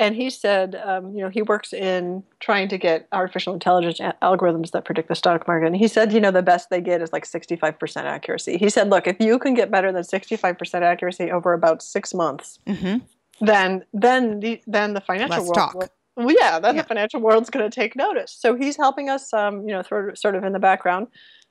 and 0.00 0.16
he 0.16 0.28
said, 0.30 0.74
um, 0.84 1.14
you 1.14 1.22
know, 1.22 1.28
he 1.28 1.42
works 1.42 1.72
in 1.72 2.24
trying 2.40 2.68
to 2.68 2.78
get 2.78 3.06
artificial 3.12 3.52
intelligence 3.54 4.00
algorithms 4.22 4.70
that 4.72 4.84
predict 4.84 5.08
the 5.08 5.14
stock 5.14 5.46
market. 5.46 5.66
And 5.66 5.76
he 5.76 5.86
said, 5.88 6.12
you 6.12 6.20
know, 6.20 6.30
the 6.30 6.42
best 6.42 6.70
they 6.70 6.80
get 6.80 7.02
is 7.02 7.12
like 7.12 7.24
65% 7.26 7.96
accuracy. 8.04 8.56
He 8.56 8.70
said, 8.70 8.88
look, 8.90 9.06
if 9.06 9.16
you 9.20 9.38
can 9.38 9.54
get 9.54 9.70
better 9.70 9.92
than 9.92 10.02
65% 10.02 10.82
accuracy 10.82 11.30
over 11.30 11.52
about 11.52 11.82
six 11.82 12.12
months, 12.14 12.58
hmm 12.66 12.96
then 13.40 13.84
then 13.92 14.40
the 14.40 14.62
then 14.66 14.94
the 14.94 15.00
financial 15.00 15.36
Let's 15.36 15.48
world 15.48 15.54
talk. 15.54 15.74
will- 15.74 15.88
well, 16.16 16.34
yeah, 16.38 16.58
then 16.58 16.76
Yeah. 16.76 16.82
the 16.82 16.88
financial 16.88 17.20
world's 17.20 17.50
going 17.50 17.68
to 17.68 17.74
take 17.74 17.96
notice. 17.96 18.32
So 18.32 18.54
he's 18.54 18.76
helping 18.76 19.08
us, 19.08 19.32
um, 19.32 19.66
you 19.66 19.74
know, 19.74 19.82
sort 19.82 20.10
of, 20.10 20.18
sort 20.18 20.34
of 20.34 20.44
in 20.44 20.52
the 20.52 20.58
background 20.58 21.08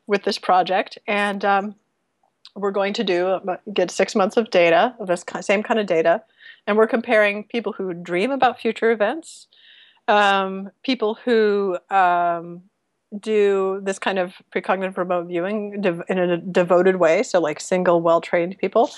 with 0.07 0.23
this 0.23 0.37
project, 0.37 0.97
and 1.07 1.43
um, 1.45 1.75
we're 2.55 2.71
going 2.71 2.93
to 2.93 3.03
do 3.03 3.27
uh, 3.27 3.57
get 3.73 3.91
six 3.91 4.15
months 4.15 4.35
of 4.37 4.49
data, 4.49 4.95
of 4.99 5.07
this 5.07 5.23
same 5.41 5.63
kind 5.63 5.79
of 5.79 5.85
data, 5.85 6.21
and 6.67 6.77
we're 6.77 6.87
comparing 6.87 7.43
people 7.45 7.71
who 7.73 7.93
dream 7.93 8.31
about 8.31 8.59
future 8.59 8.91
events, 8.91 9.47
um, 10.07 10.69
people 10.83 11.15
who 11.23 11.77
um, 11.89 12.61
do 13.19 13.79
this 13.83 13.99
kind 13.99 14.19
of 14.19 14.33
precognitive 14.53 14.97
remote 14.97 15.27
viewing 15.27 15.83
in 16.09 16.19
a 16.19 16.37
devoted 16.37 16.97
way, 16.97 17.23
so 17.23 17.39
like 17.39 17.59
single, 17.59 18.01
well-trained 18.01 18.57
people, 18.57 18.91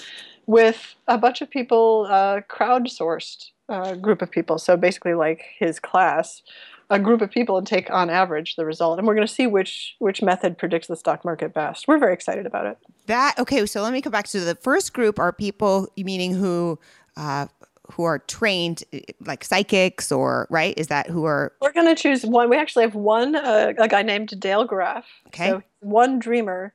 with 0.46 0.96
a 1.08 1.18
bunch 1.18 1.42
of 1.42 1.50
people 1.50 2.08
uh, 2.10 2.42
crowdsourced 2.50 3.52
uh, 3.70 3.96
group 3.96 4.22
of 4.22 4.32
people. 4.32 4.58
So 4.58 4.78
basically, 4.78 5.14
like 5.14 5.44
his 5.58 5.80
class, 5.80 6.42
a 6.90 7.00
group 7.00 7.22
of 7.22 7.32
people, 7.32 7.58
and 7.58 7.66
take 7.66 7.90
on 7.90 8.10
average 8.10 8.56
the 8.56 8.66
result. 8.66 9.00
And 9.00 9.08
we're 9.08 9.16
going 9.16 9.28
to 9.28 9.34
see 9.34 9.48
which 9.48 9.96
which 10.00 10.22
method 10.22 10.58
predicts 10.58 10.88
the 10.88 10.96
stock 10.96 11.24
market 11.26 11.54
best. 11.54 11.88
We're 11.88 11.98
very 11.98 12.14
excited 12.14 12.46
about 12.46 12.66
it. 12.66 12.78
That 13.08 13.36
okay. 13.40 13.66
So 13.66 13.82
let 13.82 13.94
me 13.94 14.02
come 14.02 14.12
back 14.12 14.28
to 14.30 14.40
the 14.40 14.56
first 14.56 14.94
group 14.94 15.20
are 15.20 15.32
people, 15.32 15.88
meaning 15.98 16.34
who, 16.34 16.80
uh, 17.18 17.48
who 17.92 18.04
are 18.04 18.20
trained, 18.20 18.84
like 19.26 19.44
psychics, 19.44 20.12
or 20.12 20.48
right? 20.50 20.78
Is 20.78 20.88
that 20.88 21.10
who 21.10 21.26
are 21.26 21.54
We're 21.62 21.74
going 21.74 21.88
to 21.88 22.02
choose 22.02 22.26
one. 22.26 22.50
We 22.50 22.58
actually 22.58 22.84
have 22.84 22.96
one 22.96 23.36
uh, 23.36 23.74
a 23.78 23.88
guy 23.88 24.04
named 24.04 24.40
Dale 24.40 24.66
Graff. 24.66 25.06
Okay. 25.28 25.50
So 25.50 25.64
one 25.80 26.20
dreamer 26.20 26.74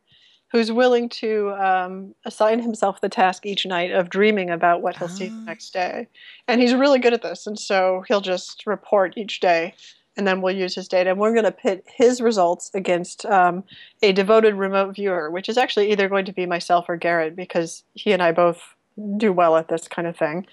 who's 0.50 0.72
willing 0.72 1.08
to 1.10 1.50
um, 1.52 2.14
assign 2.24 2.60
himself 2.60 3.00
the 3.00 3.08
task 3.08 3.44
each 3.44 3.66
night 3.66 3.90
of 3.90 4.08
dreaming 4.08 4.48
about 4.50 4.80
what 4.82 4.96
he'll 4.96 5.08
see 5.08 5.28
the 5.28 5.34
Ah. 5.42 5.44
next 5.46 5.72
day. 5.72 6.08
And 6.46 6.60
he's 6.60 6.74
really 6.74 6.98
good 6.98 7.12
at 7.12 7.22
this. 7.22 7.46
And 7.46 7.58
so 7.58 8.04
he'll 8.08 8.20
just 8.22 8.66
report 8.66 9.14
each 9.16 9.40
day. 9.40 9.74
And 10.16 10.26
then 10.26 10.40
we'll 10.40 10.56
use 10.56 10.74
his 10.74 10.88
data. 10.88 11.10
And 11.10 11.18
we're 11.20 11.32
going 11.32 11.44
to 11.44 11.52
pit 11.52 11.84
his 11.86 12.20
results 12.20 12.70
against 12.74 13.24
um, 13.26 13.62
a 14.02 14.10
devoted 14.12 14.54
remote 14.54 14.94
viewer, 14.96 15.30
which 15.30 15.48
is 15.48 15.56
actually 15.58 15.92
either 15.92 16.08
going 16.08 16.24
to 16.24 16.32
be 16.32 16.44
myself 16.46 16.86
or 16.88 16.96
Garret, 16.96 17.36
because 17.36 17.84
he 17.94 18.12
and 18.12 18.22
I 18.22 18.32
both 18.32 18.74
do 19.16 19.32
well 19.32 19.56
at 19.56 19.68
this 19.68 19.86
kind 19.86 20.08
of 20.08 20.16
thing. 20.16 20.46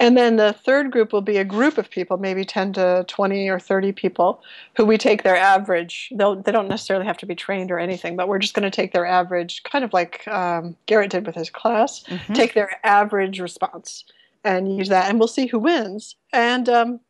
And 0.00 0.16
then 0.16 0.36
the 0.36 0.52
third 0.52 0.90
group 0.90 1.12
will 1.12 1.20
be 1.20 1.36
a 1.36 1.44
group 1.44 1.78
of 1.78 1.88
people, 1.88 2.16
maybe 2.16 2.44
10 2.44 2.72
to 2.74 3.04
20 3.06 3.48
or 3.48 3.60
30 3.60 3.92
people, 3.92 4.42
who 4.76 4.84
we 4.84 4.98
take 4.98 5.22
their 5.22 5.36
average. 5.36 6.10
They'll, 6.16 6.34
they 6.34 6.50
don't 6.50 6.66
necessarily 6.68 7.06
have 7.06 7.16
to 7.18 7.26
be 7.26 7.34
trained 7.36 7.70
or 7.70 7.78
anything, 7.78 8.16
but 8.16 8.26
we're 8.26 8.40
just 8.40 8.54
going 8.54 8.64
to 8.68 8.74
take 8.74 8.92
their 8.92 9.06
average, 9.06 9.62
kind 9.62 9.84
of 9.84 9.92
like 9.92 10.26
um, 10.26 10.76
Garret 10.86 11.10
did 11.10 11.26
with 11.26 11.36
his 11.36 11.48
class, 11.48 12.02
Mhm. 12.08 12.34
take 12.34 12.54
their 12.54 12.70
average 12.84 13.38
response 13.40 14.04
and 14.42 14.76
use 14.76 14.88
that, 14.88 15.08
and 15.08 15.18
we'll 15.20 15.28
see 15.28 15.46
who 15.46 15.58
wins. 15.60 16.16
And 16.32 16.68
um, 16.68 17.00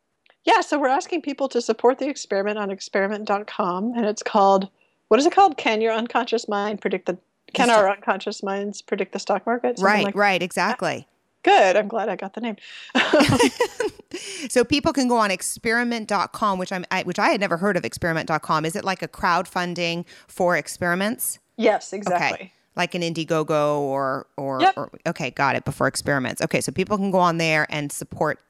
yeah, 0.45 0.61
so 0.61 0.79
we're 0.79 0.89
asking 0.89 1.23
people 1.23 1.49
to 1.49 1.63
support 1.63 1.99
the 1.99 2.09
experiment 2.09 2.59
on 2.59 2.71
experiment.com, 2.71 3.93
and 3.97 4.05
it's 4.07 4.23
called, 4.23 4.69
what 5.09 5.19
is 5.19 5.27
it 5.27 5.33
called? 5.35 5.57
Can 5.57 5.81
your 5.81 5.93
unconscious 5.93 6.49
mind 6.49 6.81
predict 6.81 7.07
the, 7.07 7.17
can 7.55 7.71
our 7.71 7.89
unconscious 7.91 8.43
minds 8.43 8.83
predict 8.83 9.13
the 9.13 9.19
stock 9.19 9.47
market? 9.47 9.79
Something 9.79 9.95
right? 9.95 10.05
like- 10.05 10.15
right. 10.15 10.43
Exactly. 10.43 11.07
Good. 11.45 11.77
I'm 11.77 11.89
glad 11.89 12.09
I 12.09 12.17
got 12.17 12.35
the 12.35 12.41
name. 12.41 12.57
so 14.49 14.65
people 14.65 14.93
can 14.93 15.09
go 15.09 15.17
on 15.17 15.31
experiment.com, 15.31 16.59
which 16.59 16.73
I'm 16.73 16.85
I, 16.91 17.03
which 17.03 17.19
I 17.19 17.29
had 17.29 17.41
never 17.41 17.57
heard 17.57 17.77
of 17.77 17.85
experiment.com. 17.85 18.65
Is 18.65 18.75
it 18.77 18.85
like 18.85 19.03
a 19.03 19.09
crowdfunding 19.09 20.05
for 20.27 20.57
experiments? 20.57 21.39
yes, 21.57 21.93
exactly. 21.93 22.35
Okay. 22.47 22.53
Like 22.77 22.95
an 22.97 23.03
Indiegogo 23.03 23.79
or 23.79 24.27
or, 24.37 24.61
Yep. 24.61 24.75
or 24.77 24.91
okay, 25.07 25.31
got 25.31 25.55
it. 25.55 25.65
Before 25.65 25.87
experiments. 25.87 26.43
Okay, 26.43 26.61
so 26.61 26.73
people 26.73 26.97
can 26.97 27.11
go 27.13 27.19
on 27.19 27.39
there 27.39 27.67
and 27.71 27.93
support 27.93 28.41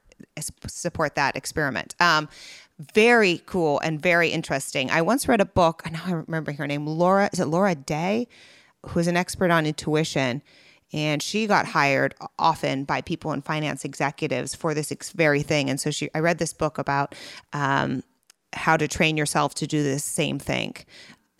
support 0.67 1.15
that 1.15 1.35
experiment. 1.35 1.93
Um, 1.99 2.27
very 2.93 3.41
cool 3.45 3.79
and 3.81 4.01
very 4.01 4.29
interesting. 4.29 4.89
I 4.89 5.01
once 5.01 5.27
read 5.27 5.41
a 5.41 5.45
book. 5.45 5.83
I 5.85 5.89
know 5.91 5.99
I 6.05 6.11
remember 6.11 6.51
her 6.53 6.65
name. 6.65 6.87
Laura 6.87 7.29
is 7.31 7.39
it 7.39 7.45
Laura 7.45 7.75
Day, 7.75 8.27
who's 8.87 9.07
an 9.07 9.15
expert 9.17 9.51
on 9.51 9.65
intuition, 9.65 10.41
and 10.93 11.21
she 11.21 11.47
got 11.47 11.65
hired 11.65 12.15
often 12.37 12.83
by 12.83 13.01
people 13.01 13.31
in 13.31 13.41
finance 13.41 13.83
executives 13.83 14.55
for 14.55 14.73
this 14.73 14.91
ex- 14.91 15.11
very 15.11 15.41
thing. 15.41 15.69
And 15.69 15.79
so 15.79 15.91
she, 15.91 16.09
I 16.13 16.19
read 16.19 16.37
this 16.37 16.53
book 16.53 16.77
about 16.77 17.15
um, 17.53 18.03
how 18.53 18.77
to 18.77 18.87
train 18.87 19.17
yourself 19.17 19.55
to 19.55 19.67
do 19.67 19.83
this 19.83 20.03
same 20.03 20.39
thing 20.39 20.75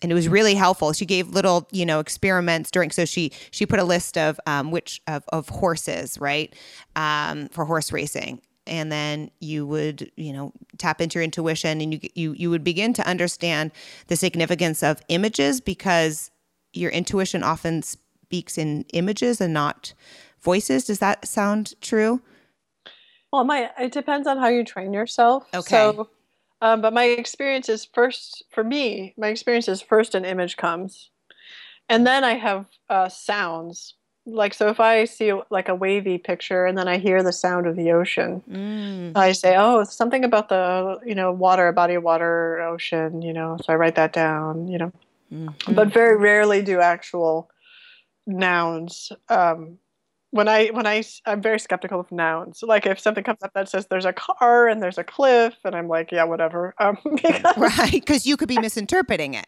and 0.02 0.12
it 0.12 0.14
was 0.14 0.28
really 0.28 0.54
helpful. 0.54 0.92
She 0.92 1.06
gave 1.06 1.28
little, 1.28 1.66
you 1.72 1.86
know, 1.86 2.00
experiments 2.00 2.70
during. 2.70 2.90
So 2.90 3.04
she 3.04 3.32
she 3.50 3.66
put 3.66 3.78
a 3.78 3.84
list 3.84 4.18
of 4.18 4.38
um, 4.46 4.70
which 4.70 5.00
of, 5.06 5.24
of 5.28 5.48
horses, 5.48 6.18
right, 6.20 6.54
um, 6.94 7.48
for 7.48 7.64
horse 7.64 7.92
racing, 7.92 8.42
and 8.66 8.92
then 8.92 9.30
you 9.40 9.66
would, 9.66 10.10
you 10.16 10.32
know, 10.32 10.52
tap 10.78 11.00
into 11.00 11.18
your 11.18 11.24
intuition, 11.24 11.80
and 11.80 11.94
you 11.94 12.00
you 12.14 12.32
you 12.32 12.50
would 12.50 12.64
begin 12.64 12.92
to 12.94 13.06
understand 13.06 13.72
the 14.08 14.16
significance 14.16 14.82
of 14.82 15.00
images 15.08 15.60
because 15.60 16.30
your 16.72 16.90
intuition 16.90 17.42
often 17.42 17.82
speaks 18.26 18.58
in 18.58 18.84
images 18.92 19.40
and 19.40 19.54
not 19.54 19.94
voices. 20.42 20.84
Does 20.84 20.98
that 20.98 21.26
sound 21.28 21.74
true? 21.80 22.20
Well, 23.32 23.44
my 23.44 23.70
it 23.78 23.92
depends 23.92 24.26
on 24.26 24.38
how 24.38 24.48
you 24.48 24.64
train 24.64 24.92
yourself. 24.92 25.44
Okay. 25.54 25.62
So, 25.62 26.08
um, 26.60 26.80
but 26.80 26.92
my 26.92 27.04
experience 27.04 27.68
is 27.68 27.84
first 27.84 28.42
for 28.50 28.64
me. 28.64 29.14
My 29.16 29.28
experience 29.28 29.68
is 29.68 29.80
first 29.80 30.16
an 30.16 30.24
image 30.24 30.56
comes, 30.56 31.10
and 31.88 32.04
then 32.06 32.24
I 32.24 32.34
have 32.34 32.66
uh, 32.90 33.08
sounds. 33.08 33.94
Like 34.28 34.54
so, 34.54 34.66
if 34.70 34.80
I 34.80 35.04
see 35.04 35.32
like 35.50 35.68
a 35.68 35.74
wavy 35.74 36.18
picture 36.18 36.66
and 36.66 36.76
then 36.76 36.88
I 36.88 36.98
hear 36.98 37.22
the 37.22 37.32
sound 37.32 37.68
of 37.68 37.76
the 37.76 37.92
ocean, 37.92 38.42
Mm. 38.50 39.12
I 39.16 39.30
say, 39.30 39.54
"Oh, 39.56 39.84
something 39.84 40.24
about 40.24 40.48
the 40.48 40.98
you 41.06 41.14
know 41.14 41.30
water, 41.30 41.70
body 41.70 41.94
of 41.94 42.02
water, 42.02 42.60
ocean." 42.60 43.22
You 43.22 43.32
know, 43.32 43.56
so 43.62 43.72
I 43.72 43.76
write 43.76 43.94
that 43.94 44.12
down. 44.12 44.66
You 44.66 44.78
know, 44.78 44.92
Mhm. 45.32 45.74
but 45.76 45.92
very 45.92 46.16
rarely 46.16 46.60
do 46.62 46.80
actual 46.80 47.48
nouns 48.26 49.12
um, 49.28 49.78
when 50.30 50.48
i 50.48 50.66
when 50.68 50.86
i 50.86 51.02
i'm 51.26 51.40
very 51.40 51.58
skeptical 51.60 52.00
of 52.00 52.10
nouns 52.10 52.62
like 52.62 52.84
if 52.86 52.98
something 52.98 53.22
comes 53.24 53.38
up 53.42 53.52
that 53.54 53.68
says 53.68 53.86
there's 53.86 54.04
a 54.04 54.12
car 54.12 54.66
and 54.68 54.82
there's 54.82 54.98
a 54.98 55.04
cliff 55.04 55.54
and 55.64 55.74
i'm 55.74 55.88
like 55.88 56.10
yeah 56.12 56.24
whatever 56.24 56.74
um, 56.78 56.98
because, 57.14 57.56
right, 57.56 57.92
because 57.92 58.26
you 58.26 58.36
could 58.36 58.48
be 58.48 58.58
misinterpreting 58.58 59.34
it. 59.34 59.46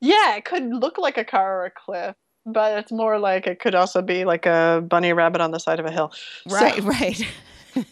yeah 0.00 0.36
it 0.36 0.44
could 0.44 0.64
look 0.72 0.96
like 0.98 1.18
a 1.18 1.24
car 1.24 1.62
or 1.62 1.66
a 1.66 1.70
cliff 1.70 2.14
but 2.46 2.78
it's 2.78 2.92
more 2.92 3.18
like 3.18 3.46
it 3.46 3.58
could 3.60 3.74
also 3.74 4.00
be 4.00 4.24
like 4.24 4.46
a 4.46 4.82
bunny 4.88 5.12
rabbit 5.12 5.40
on 5.40 5.50
the 5.50 5.58
side 5.58 5.80
of 5.80 5.86
a 5.86 5.90
hill 5.90 6.12
So- 6.48 6.56
Right, 6.56 6.82
right. 6.82 7.26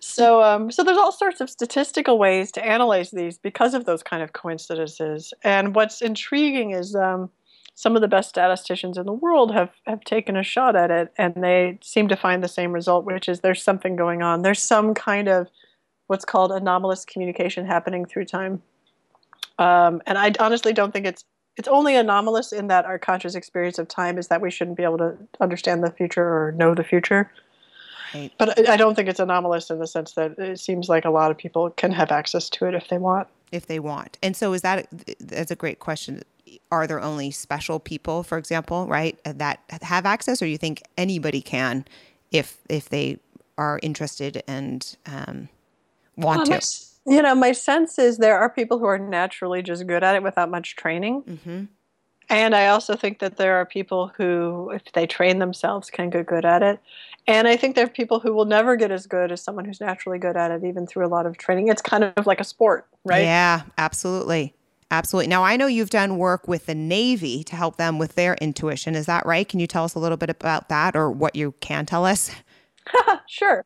so 0.00 0.42
um, 0.42 0.70
so 0.70 0.84
there's 0.84 0.98
all 0.98 1.12
sorts 1.12 1.40
of 1.40 1.48
statistical 1.48 2.18
ways 2.18 2.52
to 2.52 2.64
analyze 2.64 3.10
these 3.10 3.38
because 3.38 3.72
of 3.74 3.84
those 3.86 4.02
kind 4.02 4.22
of 4.22 4.32
coincidences. 4.32 5.32
And 5.42 5.74
what's 5.74 6.02
intriguing 6.02 6.72
is 6.72 6.94
um, 6.94 7.30
some 7.76 7.94
of 7.94 8.00
the 8.00 8.08
best 8.08 8.30
statisticians 8.30 8.96
in 8.96 9.04
the 9.04 9.12
world 9.12 9.52
have 9.52 9.70
have 9.86 10.00
taken 10.00 10.34
a 10.34 10.42
shot 10.42 10.74
at 10.74 10.90
it, 10.90 11.12
and 11.18 11.34
they 11.36 11.78
seem 11.82 12.08
to 12.08 12.16
find 12.16 12.42
the 12.42 12.48
same 12.48 12.72
result, 12.72 13.04
which 13.04 13.28
is 13.28 13.40
there's 13.40 13.62
something 13.62 13.96
going 13.96 14.22
on. 14.22 14.40
There's 14.40 14.62
some 14.62 14.94
kind 14.94 15.28
of 15.28 15.46
what's 16.06 16.24
called 16.24 16.52
anomalous 16.52 17.04
communication 17.04 17.66
happening 17.66 18.06
through 18.06 18.24
time. 18.24 18.62
Um, 19.58 20.00
and 20.06 20.16
I 20.16 20.32
honestly 20.40 20.72
don't 20.72 20.90
think 20.90 21.06
it's 21.06 21.24
it's 21.58 21.68
only 21.68 21.96
anomalous 21.96 22.50
in 22.50 22.68
that 22.68 22.86
our 22.86 22.98
conscious 22.98 23.34
experience 23.34 23.78
of 23.78 23.88
time 23.88 24.16
is 24.16 24.28
that 24.28 24.40
we 24.40 24.50
shouldn't 24.50 24.78
be 24.78 24.82
able 24.82 24.98
to 24.98 25.16
understand 25.40 25.84
the 25.84 25.90
future 25.90 26.24
or 26.24 26.52
know 26.52 26.74
the 26.74 26.84
future. 26.84 27.30
Right. 28.14 28.32
But 28.38 28.68
I 28.70 28.78
don't 28.78 28.94
think 28.94 29.08
it's 29.08 29.20
anomalous 29.20 29.68
in 29.68 29.78
the 29.78 29.86
sense 29.86 30.12
that 30.12 30.38
it 30.38 30.60
seems 30.60 30.88
like 30.88 31.04
a 31.04 31.10
lot 31.10 31.30
of 31.30 31.36
people 31.36 31.68
can 31.70 31.92
have 31.92 32.10
access 32.10 32.48
to 32.50 32.66
it 32.66 32.74
if 32.74 32.88
they 32.88 32.98
want. 32.98 33.28
If 33.52 33.66
they 33.66 33.80
want. 33.80 34.16
And 34.22 34.34
so 34.34 34.54
is 34.54 34.62
that 34.62 34.88
that's 35.20 35.50
a 35.50 35.56
great 35.56 35.80
question. 35.80 36.22
Are 36.70 36.86
there 36.86 37.00
only 37.00 37.30
special 37.30 37.78
people, 37.78 38.22
for 38.22 38.38
example, 38.38 38.86
right, 38.86 39.18
that 39.24 39.60
have 39.82 40.04
access 40.04 40.42
or 40.42 40.46
you 40.46 40.58
think 40.58 40.82
anybody 40.98 41.40
can 41.40 41.84
if 42.32 42.58
if 42.68 42.88
they 42.88 43.18
are 43.56 43.78
interested 43.82 44.42
and 44.48 44.96
um, 45.06 45.48
want 46.16 46.46
to? 46.46 46.60
You 47.08 47.22
know, 47.22 47.36
my 47.36 47.52
sense 47.52 48.00
is 48.00 48.18
there 48.18 48.36
are 48.36 48.50
people 48.50 48.80
who 48.80 48.86
are 48.86 48.98
naturally 48.98 49.62
just 49.62 49.86
good 49.86 50.02
at 50.02 50.16
it 50.16 50.22
without 50.24 50.50
much 50.50 50.74
training. 50.74 51.22
Mm-hmm. 51.22 51.64
And 52.28 52.56
I 52.56 52.66
also 52.66 52.96
think 52.96 53.20
that 53.20 53.36
there 53.36 53.54
are 53.54 53.64
people 53.64 54.10
who, 54.16 54.70
if 54.70 54.82
they 54.92 55.06
train 55.06 55.38
themselves, 55.38 55.88
can 55.88 56.10
get 56.10 56.26
good 56.26 56.44
at 56.44 56.64
it. 56.64 56.80
And 57.28 57.46
I 57.46 57.56
think 57.56 57.76
there 57.76 57.84
are 57.84 57.88
people 57.88 58.18
who 58.18 58.32
will 58.34 58.44
never 58.44 58.74
get 58.74 58.90
as 58.90 59.06
good 59.06 59.30
as 59.30 59.40
someone 59.40 59.64
who's 59.64 59.80
naturally 59.80 60.18
good 60.18 60.36
at 60.36 60.50
it, 60.50 60.64
even 60.64 60.88
through 60.88 61.06
a 61.06 61.08
lot 61.08 61.26
of 61.26 61.36
training. 61.36 61.68
It's 61.68 61.82
kind 61.82 62.02
of 62.02 62.26
like 62.26 62.40
a 62.40 62.44
sport, 62.44 62.88
right? 63.04 63.22
Yeah, 63.22 63.62
absolutely. 63.78 64.55
Absolutely. 64.90 65.28
Now, 65.28 65.42
I 65.42 65.56
know 65.56 65.66
you've 65.66 65.90
done 65.90 66.16
work 66.16 66.46
with 66.46 66.66
the 66.66 66.74
Navy 66.74 67.42
to 67.44 67.56
help 67.56 67.76
them 67.76 67.98
with 67.98 68.14
their 68.14 68.34
intuition. 68.36 68.94
Is 68.94 69.06
that 69.06 69.26
right? 69.26 69.48
Can 69.48 69.58
you 69.58 69.66
tell 69.66 69.84
us 69.84 69.94
a 69.94 69.98
little 69.98 70.16
bit 70.16 70.30
about 70.30 70.68
that 70.68 70.94
or 70.94 71.10
what 71.10 71.34
you 71.34 71.54
can 71.60 71.86
tell 71.86 72.04
us? 72.04 72.30
sure. 73.26 73.64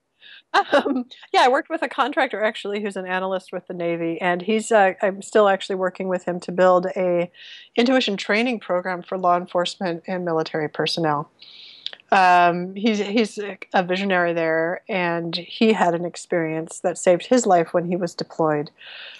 Um, 0.53 1.05
yeah, 1.33 1.43
I 1.43 1.49
worked 1.49 1.71
with 1.71 1.83
a 1.83 1.89
contractor 1.89 2.43
actually 2.43 2.83
who's 2.83 2.97
an 2.97 3.07
analyst 3.07 3.53
with 3.53 3.67
the 3.69 3.75
Navy, 3.75 4.21
and 4.21 4.43
he's 4.43 4.73
uh, 4.73 4.95
I'm 5.01 5.23
still 5.23 5.49
actually 5.49 5.77
working 5.77 6.09
with 6.09 6.25
him 6.25 6.41
to 6.41 6.53
build 6.53 6.87
a 6.97 7.31
intuition 7.77 8.17
training 8.17 8.59
program 8.59 9.03
for 9.03 9.17
law 9.17 9.37
enforcement 9.37 10.03
and 10.09 10.25
military 10.25 10.69
personnel. 10.69 11.31
Um, 12.13 12.75
he's 12.75 12.99
he's 12.99 13.39
a 13.73 13.83
visionary 13.85 14.33
there, 14.33 14.83
and 14.89 15.37
he 15.37 15.73
had 15.73 15.95
an 15.95 16.05
experience 16.05 16.81
that 16.81 16.99
saved 16.99 17.27
his 17.27 17.47
life 17.47 17.73
when 17.73 17.87
he 17.87 17.95
was 17.95 18.15
deployed, 18.15 18.71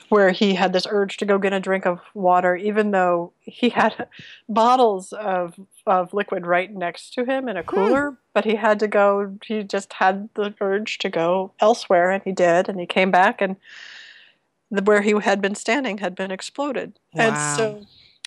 where 0.09 0.31
he 0.31 0.55
had 0.55 0.73
this 0.73 0.89
urge 0.91 1.17
to 1.19 1.25
go 1.25 1.39
get 1.39 1.53
a 1.53 1.61
drink 1.61 1.87
of 1.87 2.01
water, 2.15 2.57
even 2.57 2.91
though 2.91 3.33
he 3.41 3.69
had 3.69 4.09
bottles 4.49 5.13
of 5.13 5.55
of 5.87 6.13
liquid 6.13 6.47
right 6.47 6.75
next 6.75 7.15
to 7.15 7.25
him 7.25 7.49
in 7.49 7.57
a 7.57 7.63
hmm. 7.63 7.69
cooler. 7.69 8.11
Hmm. 8.11 8.17
But 8.33 8.45
he 8.45 8.57
had 8.57 8.81
to 8.81 8.89
go. 8.89 9.37
He 9.45 9.63
just 9.63 9.93
had 9.95 10.29
the 10.35 10.55
urge 10.61 10.99
to 10.99 11.09
go 11.09 11.53
elsewhere, 11.61 12.11
and 12.11 12.23
he 12.25 12.33
did. 12.33 12.69
And 12.69 12.81
he 12.81 12.87
came 12.87 13.13
back, 13.13 13.41
and 13.41 13.57
the, 14.71 14.83
where 14.83 15.03
he 15.03 15.15
had 15.21 15.41
been 15.41 15.55
standing 15.55 15.99
had 15.99 16.17
been 16.17 16.31
exploded. 16.33 16.99
Wow. 17.15 17.25
And 17.25 17.57
so, 17.57 17.87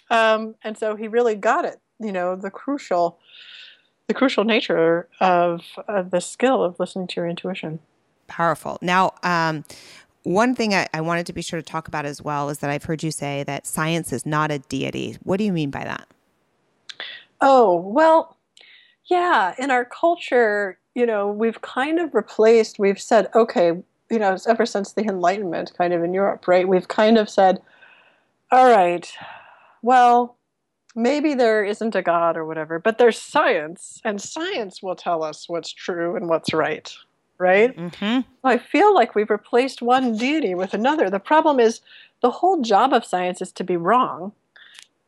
um, 0.09 0.55
and 0.63 0.77
so 0.77 0.95
he 0.95 1.07
really 1.09 1.35
got 1.35 1.65
it. 1.65 1.81
You 1.99 2.11
know, 2.13 2.35
the 2.35 2.51
crucial 2.51 3.19
the 4.07 4.13
crucial 4.13 4.43
nature 4.43 5.07
of, 5.19 5.61
of 5.87 6.11
the 6.11 6.19
skill 6.19 6.63
of 6.63 6.79
listening 6.79 7.07
to 7.07 7.15
your 7.17 7.27
intuition. 7.27 7.79
Powerful. 8.27 8.77
Now, 8.81 9.13
um, 9.23 9.63
one 10.23 10.55
thing 10.55 10.73
I, 10.73 10.87
I, 10.93 11.01
wanted 11.01 11.25
to 11.27 11.33
be 11.33 11.41
sure 11.41 11.59
to 11.59 11.65
talk 11.65 11.87
about 11.87 12.05
as 12.05 12.21
well 12.21 12.49
is 12.49 12.59
that 12.59 12.69
I've 12.69 12.83
heard 12.83 13.03
you 13.03 13.11
say 13.11 13.43
that 13.43 13.67
science 13.67 14.13
is 14.13 14.25
not 14.25 14.51
a 14.51 14.59
deity. 14.59 15.17
What 15.23 15.37
do 15.37 15.43
you 15.43 15.51
mean 15.51 15.69
by 15.69 15.83
that? 15.83 16.07
Oh, 17.41 17.75
well, 17.75 18.37
yeah. 19.05 19.53
In 19.57 19.69
our 19.69 19.83
culture, 19.83 20.79
you 20.95 21.05
know, 21.05 21.27
we've 21.27 21.61
kind 21.61 21.99
of 21.99 22.13
replaced, 22.13 22.79
we've 22.79 23.01
said, 23.01 23.29
okay, 23.35 23.83
you 24.09 24.19
know, 24.19 24.37
ever 24.47 24.65
since 24.65 24.93
the 24.93 25.03
Enlightenment, 25.03 25.73
kind 25.77 25.93
of 25.93 26.03
in 26.03 26.13
Europe, 26.13 26.47
right? 26.47 26.67
We've 26.67 26.87
kind 26.87 27.17
of 27.17 27.29
said, 27.29 27.61
all 28.51 28.69
right, 28.69 29.11
well, 29.81 30.37
maybe 30.95 31.33
there 31.33 31.63
isn't 31.63 31.95
a 31.95 32.01
God 32.01 32.37
or 32.37 32.45
whatever, 32.45 32.79
but 32.79 32.97
there's 32.97 33.19
science, 33.19 33.99
and 34.03 34.21
science 34.21 34.81
will 34.81 34.95
tell 34.95 35.23
us 35.23 35.49
what's 35.49 35.71
true 35.71 36.15
and 36.15 36.27
what's 36.27 36.53
right, 36.53 36.93
right? 37.37 37.75
Mm-hmm. 37.75 38.19
I 38.43 38.57
feel 38.57 38.93
like 38.93 39.15
we've 39.15 39.29
replaced 39.29 39.81
one 39.81 40.17
deity 40.17 40.55
with 40.55 40.73
another. 40.73 41.09
The 41.09 41.19
problem 41.19 41.59
is 41.59 41.81
the 42.21 42.31
whole 42.31 42.61
job 42.61 42.93
of 42.93 43.05
science 43.05 43.41
is 43.41 43.51
to 43.53 43.63
be 43.63 43.77
wrong. 43.77 44.31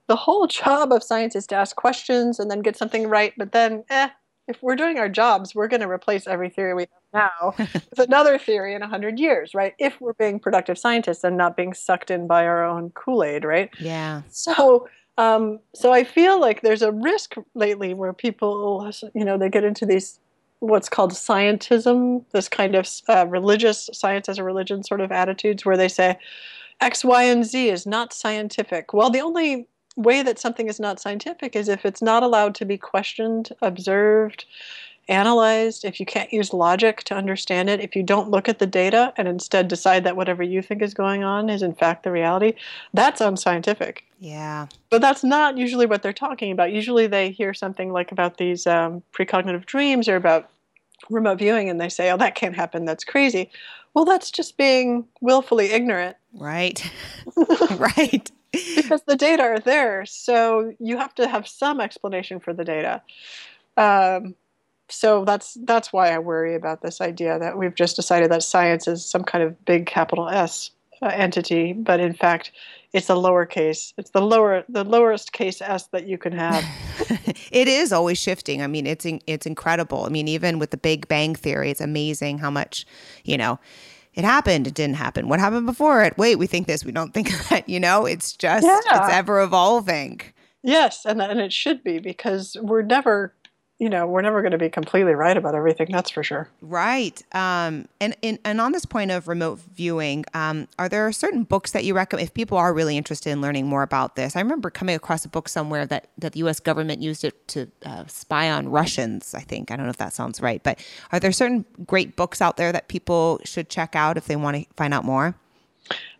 The 0.07 0.15
whole 0.15 0.47
job 0.47 0.91
of 0.91 1.03
science 1.03 1.35
is 1.35 1.47
to 1.47 1.55
ask 1.55 1.75
questions 1.75 2.39
and 2.39 2.49
then 2.49 2.61
get 2.61 2.77
something 2.77 3.07
right, 3.07 3.33
but 3.37 3.51
then, 3.51 3.83
eh, 3.89 4.09
if 4.47 4.61
we're 4.61 4.75
doing 4.75 4.99
our 4.99 5.09
jobs, 5.09 5.55
we're 5.55 5.67
going 5.67 5.81
to 5.81 5.89
replace 5.89 6.27
every 6.27 6.49
theory 6.49 6.75
we 6.75 6.83
have 7.13 7.29
now 7.31 7.53
with 7.57 7.99
another 7.99 8.37
theory 8.37 8.75
in 8.75 8.81
100 8.81 9.19
years, 9.19 9.55
right? 9.55 9.73
If 9.79 9.99
we're 9.99 10.13
being 10.13 10.39
productive 10.39 10.77
scientists 10.77 11.23
and 11.23 11.35
not 11.35 11.57
being 11.57 11.73
sucked 11.73 12.11
in 12.11 12.27
by 12.27 12.45
our 12.45 12.63
own 12.63 12.91
Kool 12.91 13.23
Aid, 13.23 13.43
right? 13.43 13.71
Yeah. 13.79 14.21
So 14.29 14.87
um, 15.17 15.59
so 15.73 15.93
I 15.93 16.03
feel 16.03 16.39
like 16.39 16.61
there's 16.61 16.81
a 16.81 16.91
risk 16.91 17.35
lately 17.53 17.93
where 17.93 18.13
people, 18.13 18.91
you 19.13 19.23
know, 19.23 19.37
they 19.37 19.49
get 19.49 19.63
into 19.63 19.85
these 19.85 20.19
what's 20.59 20.89
called 20.89 21.11
scientism, 21.11 22.23
this 22.31 22.49
kind 22.49 22.75
of 22.75 22.89
uh, 23.07 23.25
religious 23.27 23.89
science 23.93 24.27
as 24.29 24.37
a 24.37 24.43
religion 24.43 24.83
sort 24.83 25.01
of 25.01 25.11
attitudes 25.11 25.65
where 25.65 25.77
they 25.77 25.87
say 25.87 26.17
X, 26.81 27.03
Y, 27.03 27.23
and 27.23 27.45
Z 27.45 27.69
is 27.69 27.85
not 27.85 28.13
scientific. 28.13 28.93
Well, 28.93 29.09
the 29.09 29.21
only 29.21 29.67
way 29.95 30.23
that 30.23 30.39
something 30.39 30.67
is 30.67 30.79
not 30.79 30.99
scientific 30.99 31.55
is 31.55 31.69
if 31.69 31.85
it's 31.85 32.01
not 32.01 32.23
allowed 32.23 32.55
to 32.55 32.65
be 32.65 32.77
questioned, 32.77 33.49
observed, 33.61 34.45
analyzed, 35.07 35.85
if 35.85 35.99
you 35.99 36.05
can't 36.05 36.31
use 36.33 36.53
logic 36.53 37.03
to 37.03 37.15
understand 37.15 37.69
it, 37.69 37.79
if 37.79 37.95
you 37.95 38.03
don't 38.03 38.29
look 38.29 38.49
at 38.49 38.59
the 38.59 38.67
data 38.67 39.13
and 39.17 39.27
instead 39.27 39.67
decide 39.67 40.03
that 40.03 40.15
whatever 40.15 40.43
you 40.43 40.61
think 40.61 40.81
is 40.81 40.93
going 40.93 41.23
on 41.23 41.49
is 41.49 41.61
in 41.61 41.73
fact 41.73 42.03
the 42.03 42.11
reality, 42.11 42.53
that's 42.93 43.21
unscientific. 43.21 44.03
Yeah. 44.19 44.67
But 44.89 45.01
that's 45.01 45.23
not 45.23 45.57
usually 45.57 45.85
what 45.85 46.01
they're 46.01 46.13
talking 46.13 46.51
about. 46.51 46.71
Usually 46.71 47.07
they 47.07 47.31
hear 47.31 47.53
something 47.53 47.91
like 47.91 48.11
about 48.11 48.37
these 48.37 48.65
um, 48.65 49.03
precognitive 49.13 49.65
dreams 49.65 50.07
or 50.07 50.15
about 50.15 50.49
remote 51.09 51.37
viewing 51.37 51.69
and 51.69 51.79
they 51.79 51.89
say, 51.89 52.11
oh, 52.11 52.17
that 52.17 52.35
can't 52.35 52.55
happen. 52.55 52.85
That's 52.85 53.03
crazy. 53.03 53.51
Well, 53.93 54.05
that's 54.05 54.31
just 54.31 54.57
being 54.57 55.05
willfully 55.21 55.71
ignorant. 55.71 56.17
Right. 56.33 56.83
right. 57.77 58.31
because 58.51 59.03
the 59.03 59.15
data 59.15 59.43
are 59.43 59.59
there. 59.59 60.05
So 60.05 60.73
you 60.79 60.97
have 60.97 61.13
to 61.15 61.27
have 61.27 61.47
some 61.47 61.79
explanation 61.79 62.39
for 62.39 62.53
the 62.53 62.63
data. 62.63 63.01
Um, 63.77 64.35
so 64.89 65.25
that's 65.25 65.57
that's 65.63 65.91
why 65.91 66.13
I 66.13 66.19
worry 66.19 66.55
about 66.55 66.81
this 66.81 67.01
idea 67.01 67.39
that 67.39 67.57
we've 67.57 67.75
just 67.75 67.95
decided 67.95 68.31
that 68.31 68.43
science 68.43 68.87
is 68.87 69.03
some 69.03 69.23
kind 69.23 69.43
of 69.43 69.65
big 69.65 69.85
capital 69.85 70.29
S 70.29 70.71
uh, 71.01 71.07
entity, 71.07 71.73
but 71.73 71.99
in 71.99 72.13
fact, 72.13 72.51
it's 72.93 73.09
a 73.09 73.13
lowercase. 73.13 73.93
It's 73.97 74.11
the 74.11 74.21
lower 74.21 74.63
the 74.69 74.83
lowest 74.83 75.33
case 75.33 75.61
S 75.61 75.87
that 75.87 76.07
you 76.07 76.17
can 76.17 76.33
have. 76.33 76.63
it 77.51 77.67
is 77.67 77.91
always 77.91 78.19
shifting. 78.19 78.61
I 78.61 78.67
mean, 78.67 78.85
it's 78.85 79.05
in, 79.05 79.21
it's 79.27 79.45
incredible. 79.45 80.05
I 80.05 80.09
mean, 80.09 80.27
even 80.27 80.59
with 80.59 80.71
the 80.71 80.77
Big 80.77 81.07
Bang 81.07 81.35
theory, 81.35 81.71
it's 81.71 81.81
amazing 81.81 82.39
how 82.39 82.49
much 82.49 82.85
you 83.23 83.37
know. 83.37 83.59
It 84.13 84.23
happened. 84.23 84.65
It 84.65 84.73
didn't 84.73 84.95
happen. 84.95 85.27
What 85.27 85.41
happened 85.41 85.65
before 85.65 86.01
it? 86.01 86.17
Wait, 86.17 86.37
we 86.37 86.47
think 86.47 86.67
this. 86.67 86.85
We 86.85 86.93
don't 86.93 87.13
think 87.13 87.37
that. 87.49 87.67
You 87.67 87.81
know, 87.81 88.05
it's 88.05 88.31
just 88.31 88.65
yeah. 88.65 88.79
it's 88.79 89.13
ever 89.13 89.41
evolving. 89.41 90.21
Yes, 90.63 91.05
and 91.05 91.21
and 91.21 91.41
it 91.41 91.51
should 91.51 91.83
be 91.83 91.99
because 91.99 92.55
we're 92.61 92.81
never 92.81 93.33
you 93.77 93.89
know, 93.89 94.07
we're 94.07 94.21
never 94.21 94.41
going 94.41 94.53
to 94.53 94.57
be 94.57 94.69
completely 94.69 95.13
right 95.15 95.35
about 95.35 95.53
everything. 95.53 95.87
That's 95.91 96.09
for 96.09 96.23
sure. 96.23 96.49
Right. 96.61 97.21
Um, 97.33 97.89
and, 97.99 98.15
and 98.23 98.39
and 98.45 98.61
on 98.61 98.71
this 98.71 98.85
point 98.85 99.11
of 99.11 99.27
remote 99.27 99.59
viewing, 99.75 100.23
um, 100.33 100.69
are 100.79 100.87
there 100.87 101.11
certain 101.11 101.43
books 101.43 101.71
that 101.71 101.83
you 101.83 101.93
recommend 101.93 102.25
if 102.27 102.33
people 102.33 102.57
are 102.57 102.73
really 102.73 102.95
interested 102.95 103.31
in 103.31 103.41
learning 103.41 103.67
more 103.67 103.83
about 103.83 104.15
this? 104.15 104.37
I 104.37 104.39
remember 104.39 104.69
coming 104.69 104.95
across 104.95 105.25
a 105.25 105.29
book 105.29 105.49
somewhere 105.49 105.85
that 105.87 106.07
that 106.17 106.33
the 106.33 106.39
U.S. 106.39 106.61
government 106.61 107.01
used 107.01 107.25
it 107.25 107.47
to 107.49 107.69
uh, 107.85 108.05
spy 108.07 108.49
on 108.49 108.69
Russians. 108.69 109.35
I 109.35 109.41
think 109.41 109.71
I 109.71 109.75
don't 109.75 109.85
know 109.85 109.91
if 109.91 109.97
that 109.97 110.13
sounds 110.13 110.41
right, 110.41 110.63
but 110.63 110.79
are 111.11 111.19
there 111.19 111.33
certain 111.33 111.65
great 111.85 112.15
books 112.15 112.41
out 112.41 112.55
there 112.55 112.71
that 112.71 112.87
people 112.87 113.41
should 113.43 113.69
check 113.69 113.93
out 113.93 114.15
if 114.15 114.25
they 114.25 114.37
want 114.37 114.55
to 114.55 114.65
find 114.77 114.93
out 114.93 115.03
more? 115.03 115.35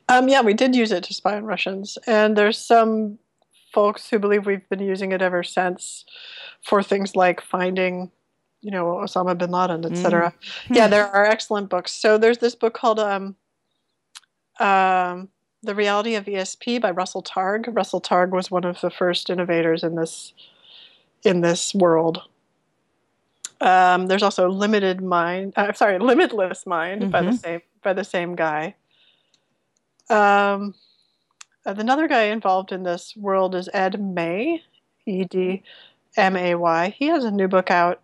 Um, 0.10 0.28
yeah, 0.28 0.42
we 0.42 0.54
did 0.54 0.76
use 0.76 0.92
it 0.92 1.06
to 1.06 1.14
spy 1.14 1.36
on 1.36 1.46
Russians, 1.46 1.98
and 2.06 2.38
there's 2.38 2.58
some 2.58 3.18
folks 3.76 4.10
who 4.10 4.18
believe 4.18 4.46
we've 4.46 4.68
been 4.70 4.80
using 4.80 5.12
it 5.12 5.22
ever 5.22 5.44
since 5.44 6.06
for 6.64 6.82
things 6.82 7.14
like 7.16 7.42
finding 7.42 8.10
you 8.62 8.72
know 8.72 8.86
Osama 8.86 9.38
bin 9.38 9.52
Laden, 9.52 9.86
etc. 9.86 10.34
Mm. 10.68 10.76
yeah, 10.76 10.88
there 10.88 11.06
are 11.06 11.26
excellent 11.26 11.70
books. 11.70 11.92
So 11.92 12.18
there's 12.18 12.40
this 12.40 12.56
book 12.56 12.74
called 12.74 13.00
um, 13.00 13.36
um, 14.60 15.30
"The 15.62 15.76
Reality 15.76 16.16
of 16.16 16.26
ESP" 16.26 16.82
by 16.82 16.92
Russell 16.92 17.22
Targ. 17.22 17.66
Russell 17.76 18.02
Targ 18.02 18.32
was 18.32 18.50
one 18.50 18.64
of 18.64 18.82
the 18.82 18.90
first 18.90 19.30
innovators 19.30 19.84
in 19.84 19.96
this 19.96 20.34
in 21.24 21.42
this 21.42 21.76
world. 21.76 22.24
Um, 23.62 24.08
there's 24.08 24.24
also 24.24 24.50
"Limited 24.50 25.02
Mind." 25.04 25.54
Uh, 25.56 25.74
sorry, 25.74 26.00
"Limitless 26.00 26.66
Mind" 26.66 27.02
mm-hmm. 27.02 27.12
by 27.12 27.22
the 27.22 27.28
mm-hmm. 27.28 27.38
same 27.38 27.62
by 27.84 27.94
the 27.94 28.04
same 28.04 28.36
guy. 28.36 28.76
Um, 30.10 30.74
another 31.66 32.08
guy 32.08 32.24
involved 32.24 32.72
in 32.72 32.84
this 32.84 33.16
world 33.16 33.56
is 33.56 33.70
Ed 33.74 34.00
May, 34.00 34.64
E 35.06 35.24
D 35.24 35.64
M 36.18 36.36
A 36.36 36.56
Y. 36.56 36.96
He 36.98 37.08
has 37.08 37.24
a 37.24 37.32
new 37.32 37.48
book 37.48 37.72
out. 37.72 38.02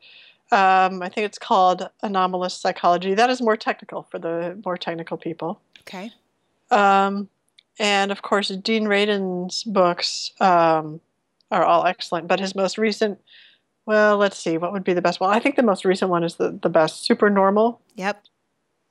Um, 0.51 1.01
I 1.01 1.07
think 1.07 1.25
it's 1.25 1.39
called 1.39 1.89
Anomalous 2.03 2.53
Psychology. 2.53 3.13
That 3.13 3.29
is 3.29 3.41
more 3.41 3.55
technical 3.55 4.03
for 4.11 4.19
the 4.19 4.59
more 4.65 4.77
technical 4.77 5.17
people. 5.17 5.61
Okay. 5.81 6.11
Um, 6.69 7.29
and 7.79 8.11
of 8.11 8.21
course, 8.21 8.49
Dean 8.49 8.85
Radin's 8.85 9.63
books 9.63 10.33
um, 10.41 10.99
are 11.51 11.63
all 11.63 11.85
excellent. 11.85 12.27
But 12.27 12.41
his 12.41 12.53
most 12.53 12.77
recent, 12.77 13.19
well, 13.85 14.17
let's 14.17 14.37
see, 14.37 14.57
what 14.57 14.73
would 14.73 14.83
be 14.83 14.93
the 14.93 15.01
best 15.01 15.21
one? 15.21 15.33
I 15.33 15.39
think 15.39 15.55
the 15.55 15.63
most 15.63 15.85
recent 15.85 16.11
one 16.11 16.23
is 16.23 16.35
the, 16.35 16.59
the 16.61 16.69
best, 16.69 17.05
Supernormal. 17.05 17.79
Yep. 17.95 18.23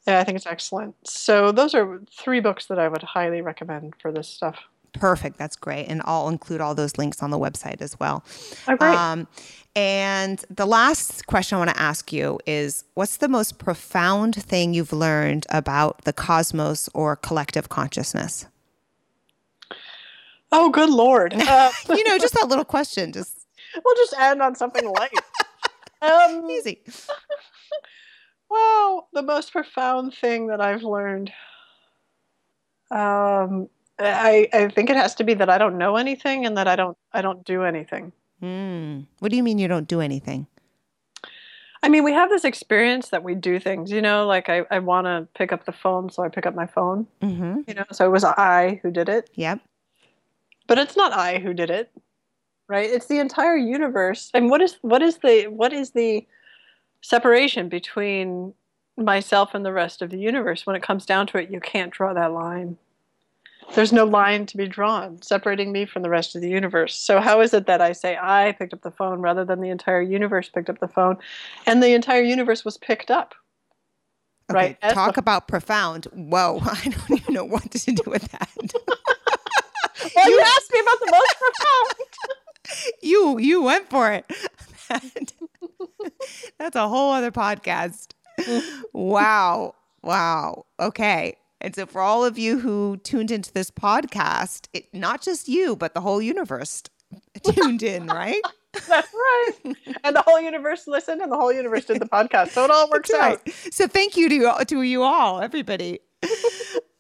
Yeah, 0.06 0.18
I 0.18 0.24
think 0.24 0.36
it's 0.36 0.46
excellent. 0.46 0.94
So 1.04 1.52
those 1.52 1.74
are 1.74 2.00
three 2.10 2.40
books 2.40 2.66
that 2.66 2.78
I 2.78 2.88
would 2.88 3.02
highly 3.02 3.42
recommend 3.42 3.94
for 4.00 4.10
this 4.10 4.28
stuff. 4.28 4.58
Perfect. 4.92 5.38
That's 5.38 5.56
great. 5.56 5.86
And 5.86 6.02
I'll 6.04 6.28
include 6.28 6.60
all 6.60 6.74
those 6.74 6.98
links 6.98 7.22
on 7.22 7.30
the 7.30 7.38
website 7.38 7.80
as 7.80 7.98
well. 8.00 8.24
Oh, 8.66 8.76
great. 8.76 8.94
Um, 8.94 9.28
and 9.76 10.44
the 10.50 10.66
last 10.66 11.26
question 11.26 11.56
I 11.56 11.58
want 11.60 11.70
to 11.70 11.80
ask 11.80 12.12
you 12.12 12.40
is 12.44 12.84
what's 12.94 13.18
the 13.18 13.28
most 13.28 13.58
profound 13.58 14.34
thing 14.34 14.74
you've 14.74 14.92
learned 14.92 15.46
about 15.50 16.04
the 16.04 16.12
cosmos 16.12 16.88
or 16.92 17.14
collective 17.14 17.68
consciousness? 17.68 18.46
Oh, 20.50 20.70
good 20.70 20.90
Lord. 20.90 21.34
Uh, 21.40 21.70
you 21.90 22.02
know, 22.04 22.18
just 22.18 22.34
that 22.34 22.48
little 22.48 22.64
question. 22.64 23.12
Just 23.12 23.40
We'll 23.84 23.94
just 23.96 24.14
end 24.18 24.42
on 24.42 24.54
something 24.54 24.88
light. 24.88 25.12
um, 26.02 26.48
Easy. 26.50 26.80
Well, 28.50 29.08
the 29.12 29.22
most 29.22 29.52
profound 29.52 30.12
thing 30.12 30.48
that 30.48 30.60
I've 30.60 30.82
learned. 30.82 31.32
Um, 32.90 33.68
I, 33.98 34.48
I 34.52 34.68
think 34.68 34.90
it 34.90 34.96
has 34.96 35.14
to 35.16 35.24
be 35.24 35.34
that 35.34 35.48
I 35.48 35.56
don't 35.56 35.78
know 35.78 35.96
anything 35.96 36.44
and 36.44 36.56
that 36.56 36.66
I 36.66 36.74
don't 36.74 36.96
I 37.12 37.22
don't 37.22 37.44
do 37.44 37.62
anything. 37.62 38.12
Mm. 38.42 39.06
What 39.20 39.30
do 39.30 39.36
you 39.36 39.42
mean 39.42 39.58
you 39.58 39.68
don't 39.68 39.86
do 39.86 40.00
anything? 40.00 40.46
I 41.82 41.88
mean, 41.88 42.04
we 42.04 42.12
have 42.12 42.28
this 42.28 42.44
experience 42.44 43.08
that 43.08 43.22
we 43.22 43.34
do 43.34 43.58
things, 43.58 43.90
you 43.90 44.02
know, 44.02 44.26
like 44.26 44.48
I, 44.50 44.64
I 44.70 44.80
want 44.80 45.06
to 45.06 45.26
pick 45.34 45.50
up 45.50 45.64
the 45.64 45.72
phone, 45.72 46.10
so 46.10 46.22
I 46.22 46.28
pick 46.28 46.44
up 46.44 46.54
my 46.54 46.66
phone. 46.66 47.06
Mm-hmm. 47.22 47.60
You 47.66 47.74
know, 47.74 47.84
so 47.90 48.04
it 48.04 48.10
was 48.10 48.24
I 48.24 48.80
who 48.82 48.90
did 48.90 49.08
it. 49.08 49.30
Yep. 49.34 49.60
But 50.66 50.78
it's 50.78 50.96
not 50.96 51.12
I 51.12 51.38
who 51.38 51.54
did 51.54 51.70
it, 51.70 51.90
right? 52.68 52.88
It's 52.88 53.06
the 53.06 53.18
entire 53.18 53.56
universe. 53.56 54.30
And 54.34 54.50
what 54.50 54.60
is 54.60 54.76
what 54.82 55.02
is 55.02 55.18
the 55.18 55.46
what 55.48 55.72
is 55.72 55.92
the 55.92 56.26
separation 57.00 57.68
between 57.68 58.54
myself 58.96 59.54
and 59.54 59.64
the 59.64 59.72
rest 59.72 60.02
of 60.02 60.10
the 60.10 60.18
universe? 60.18 60.66
When 60.66 60.76
it 60.76 60.82
comes 60.82 61.06
down 61.06 61.26
to 61.28 61.38
it, 61.38 61.50
you 61.50 61.60
can't 61.60 61.92
draw 61.92 62.12
that 62.14 62.32
line 62.32 62.78
there's 63.74 63.92
no 63.92 64.04
line 64.04 64.46
to 64.46 64.56
be 64.56 64.66
drawn 64.66 65.20
separating 65.22 65.72
me 65.72 65.84
from 65.84 66.02
the 66.02 66.10
rest 66.10 66.34
of 66.34 66.42
the 66.42 66.48
universe. 66.48 66.96
So 66.96 67.20
how 67.20 67.40
is 67.40 67.54
it 67.54 67.66
that 67.66 67.80
I 67.80 67.92
say 67.92 68.18
I 68.20 68.52
picked 68.58 68.72
up 68.72 68.82
the 68.82 68.90
phone 68.90 69.20
rather 69.20 69.44
than 69.44 69.60
the 69.60 69.70
entire 69.70 70.02
universe 70.02 70.48
picked 70.48 70.68
up 70.68 70.80
the 70.80 70.88
phone 70.88 71.18
and 71.66 71.82
the 71.82 71.92
entire 71.94 72.22
universe 72.22 72.64
was 72.64 72.76
picked 72.76 73.10
up? 73.10 73.34
Okay, 74.50 74.76
right. 74.80 74.80
Talk 74.92 75.14
the- 75.14 75.20
about 75.20 75.46
profound. 75.46 76.06
Whoa, 76.12 76.60
I 76.64 76.88
don't 76.88 77.20
even 77.20 77.34
know 77.34 77.44
what 77.44 77.70
to 77.70 77.92
do 77.92 78.02
with 78.06 78.22
that. 78.32 78.50
well, 80.16 80.28
you, 80.28 80.34
you 80.34 80.40
asked 80.40 80.72
me 80.72 80.80
about 80.80 81.00
the 81.00 81.12
most 81.12 81.36
profound. 81.38 82.92
you 83.02 83.38
you 83.38 83.62
went 83.62 83.88
for 83.88 84.12
it. 84.12 84.24
That's 86.58 86.76
a 86.76 86.88
whole 86.88 87.12
other 87.12 87.30
podcast. 87.30 88.12
wow. 88.92 89.74
Wow. 90.02 90.66
Okay. 90.78 91.36
And 91.60 91.74
so, 91.74 91.84
for 91.84 92.00
all 92.00 92.24
of 92.24 92.38
you 92.38 92.58
who 92.58 92.96
tuned 92.98 93.30
into 93.30 93.52
this 93.52 93.70
podcast, 93.70 94.68
it, 94.72 94.86
not 94.94 95.20
just 95.20 95.46
you, 95.46 95.76
but 95.76 95.92
the 95.92 96.00
whole 96.00 96.22
universe 96.22 96.82
tuned 97.52 97.82
in, 97.82 98.06
right? 98.06 98.40
That's 98.88 99.12
right. 99.12 99.76
And 100.04 100.16
the 100.16 100.22
whole 100.22 100.40
universe 100.40 100.86
listened, 100.86 101.20
and 101.20 101.30
the 101.30 101.36
whole 101.36 101.52
universe 101.52 101.84
did 101.84 102.00
the 102.00 102.06
podcast. 102.06 102.50
So 102.50 102.64
it 102.64 102.70
all 102.70 102.88
works 102.88 103.10
right. 103.12 103.32
out. 103.32 103.48
So 103.72 103.86
thank 103.86 104.16
you 104.16 104.28
to 104.28 104.64
to 104.64 104.82
you 104.82 105.02
all, 105.02 105.40
everybody. 105.40 106.00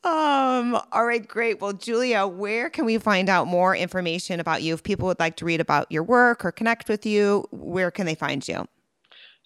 Um. 0.02 0.80
All 0.92 1.04
right. 1.04 1.26
Great. 1.26 1.60
Well, 1.60 1.72
Julia, 1.72 2.26
where 2.26 2.70
can 2.70 2.84
we 2.84 2.98
find 2.98 3.28
out 3.28 3.46
more 3.46 3.76
information 3.76 4.40
about 4.40 4.62
you? 4.62 4.74
If 4.74 4.82
people 4.82 5.06
would 5.08 5.20
like 5.20 5.36
to 5.36 5.44
read 5.44 5.60
about 5.60 5.90
your 5.92 6.02
work 6.02 6.44
or 6.44 6.52
connect 6.52 6.88
with 6.88 7.04
you, 7.04 7.46
where 7.50 7.90
can 7.90 8.06
they 8.06 8.14
find 8.14 8.46
you? 8.46 8.66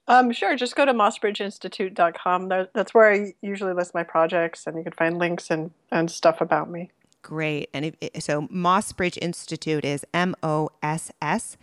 Um, 0.06 0.32
sure. 0.32 0.54
Just 0.54 0.76
go 0.76 0.84
to 0.84 0.92
mossbridgeinstitute.com. 0.92 2.48
That's 2.74 2.94
where 2.94 3.10
I 3.12 3.34
usually 3.40 3.72
list 3.72 3.94
my 3.94 4.02
projects, 4.02 4.66
and 4.66 4.76
you 4.76 4.84
can 4.84 4.92
find 4.92 5.18
links 5.18 5.50
and, 5.50 5.70
and 5.90 6.10
stuff 6.10 6.40
about 6.40 6.70
me. 6.70 6.90
Great. 7.22 7.70
And 7.72 7.86
if, 7.86 8.22
so 8.22 8.42
Mossbridge 8.42 9.18
Institute 9.22 9.84
is 9.84 10.04
M 10.12 10.36
O 10.42 10.68
S 10.82 11.10
S 11.22 11.56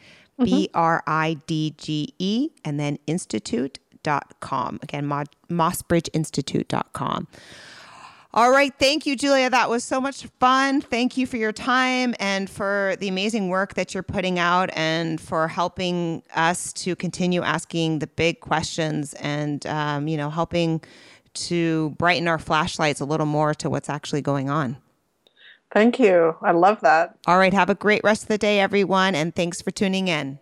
B 0.44 0.70
R 0.74 1.04
I 1.06 1.38
D 1.46 1.76
G 1.78 2.16
E 2.18 2.50
and 2.66 2.80
then 2.80 2.98
institute.com. 3.06 4.80
Again, 4.82 5.06
mossbridgeinstitute.com. 5.50 7.28
All 8.34 8.50
right. 8.50 8.74
Thank 8.80 9.06
you, 9.06 9.18
Julia. 9.18 9.50
That 9.50 9.70
was 9.70 9.84
so 9.84 10.00
much 10.00 10.26
fun. 10.40 10.80
Thank 10.80 11.18
you 11.18 11.28
for 11.28 11.36
your 11.36 11.52
time 11.52 12.16
and 12.18 12.50
for 12.50 12.96
the 13.00 13.10
amazing 13.10 13.50
work 13.50 13.74
that 13.74 13.94
you're 13.94 14.04
putting 14.04 14.40
out 14.40 14.70
and 14.74 15.20
for 15.20 15.50
helping 15.50 16.24
us 16.34 16.72
to 16.74 16.96
continue 16.96 17.42
asking 17.42 18.00
the 18.00 18.08
big 18.08 18.40
questions 18.40 19.14
and, 19.16 19.66
um, 19.66 20.08
you 20.08 20.16
know, 20.16 20.30
helping 20.30 20.82
to 21.34 21.90
brighten 21.98 22.30
our 22.30 22.40
flashlights 22.40 23.02
a 23.02 23.06
little 23.06 23.26
more 23.26 23.54
to 23.56 23.70
what's 23.70 23.90
actually 23.90 24.22
going 24.22 24.50
on. 24.50 24.78
Thank 25.74 26.00
you. 26.00 26.36
I 26.42 26.52
love 26.52 26.80
that. 26.82 27.18
All 27.28 27.38
right. 27.38 27.54
Have 27.54 27.70
a 27.70 27.76
great 27.76 28.02
rest 28.04 28.24
of 28.24 28.28
the 28.30 28.38
day, 28.38 28.62
everyone. 28.62 29.14
And 29.14 29.36
thanks 29.36 29.62
for 29.62 29.72
tuning 29.72 30.08
in. 30.08 30.40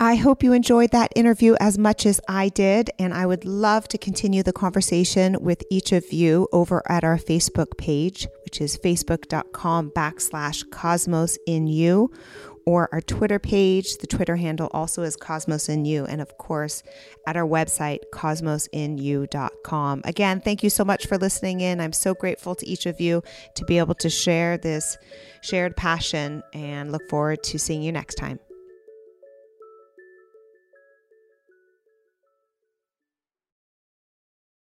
I 0.00 0.14
hope 0.14 0.44
you 0.44 0.52
enjoyed 0.52 0.92
that 0.92 1.12
interview 1.16 1.56
as 1.58 1.76
much 1.76 2.06
as 2.06 2.20
I 2.28 2.50
did, 2.50 2.88
and 3.00 3.12
I 3.12 3.26
would 3.26 3.44
love 3.44 3.88
to 3.88 3.98
continue 3.98 4.44
the 4.44 4.52
conversation 4.52 5.36
with 5.40 5.64
each 5.72 5.90
of 5.90 6.12
you 6.12 6.46
over 6.52 6.88
at 6.88 7.02
our 7.02 7.18
Facebook 7.18 7.76
page, 7.78 8.28
which 8.44 8.60
is 8.60 8.78
facebook.com 8.78 9.90
backslash 9.90 10.70
cosmos 10.70 11.36
in 11.48 11.66
you, 11.66 12.12
or 12.64 12.88
our 12.92 13.00
Twitter 13.00 13.40
page. 13.40 13.96
The 13.96 14.06
Twitter 14.06 14.36
handle 14.36 14.68
also 14.72 15.02
is 15.02 15.16
Cosmos 15.16 15.68
in 15.68 15.84
You, 15.84 16.04
and 16.04 16.20
of 16.20 16.38
course 16.38 16.84
at 17.26 17.36
our 17.36 17.46
website, 17.46 17.98
cosmosinyou.com. 18.14 20.02
Again, 20.04 20.40
thank 20.40 20.62
you 20.62 20.70
so 20.70 20.84
much 20.84 21.08
for 21.08 21.18
listening 21.18 21.60
in. 21.60 21.80
I'm 21.80 21.92
so 21.92 22.14
grateful 22.14 22.54
to 22.54 22.68
each 22.68 22.86
of 22.86 23.00
you 23.00 23.24
to 23.56 23.64
be 23.64 23.78
able 23.78 23.96
to 23.96 24.10
share 24.10 24.58
this 24.58 24.96
shared 25.42 25.76
passion 25.76 26.44
and 26.52 26.92
look 26.92 27.08
forward 27.08 27.42
to 27.44 27.58
seeing 27.58 27.82
you 27.82 27.90
next 27.90 28.14
time. 28.14 28.38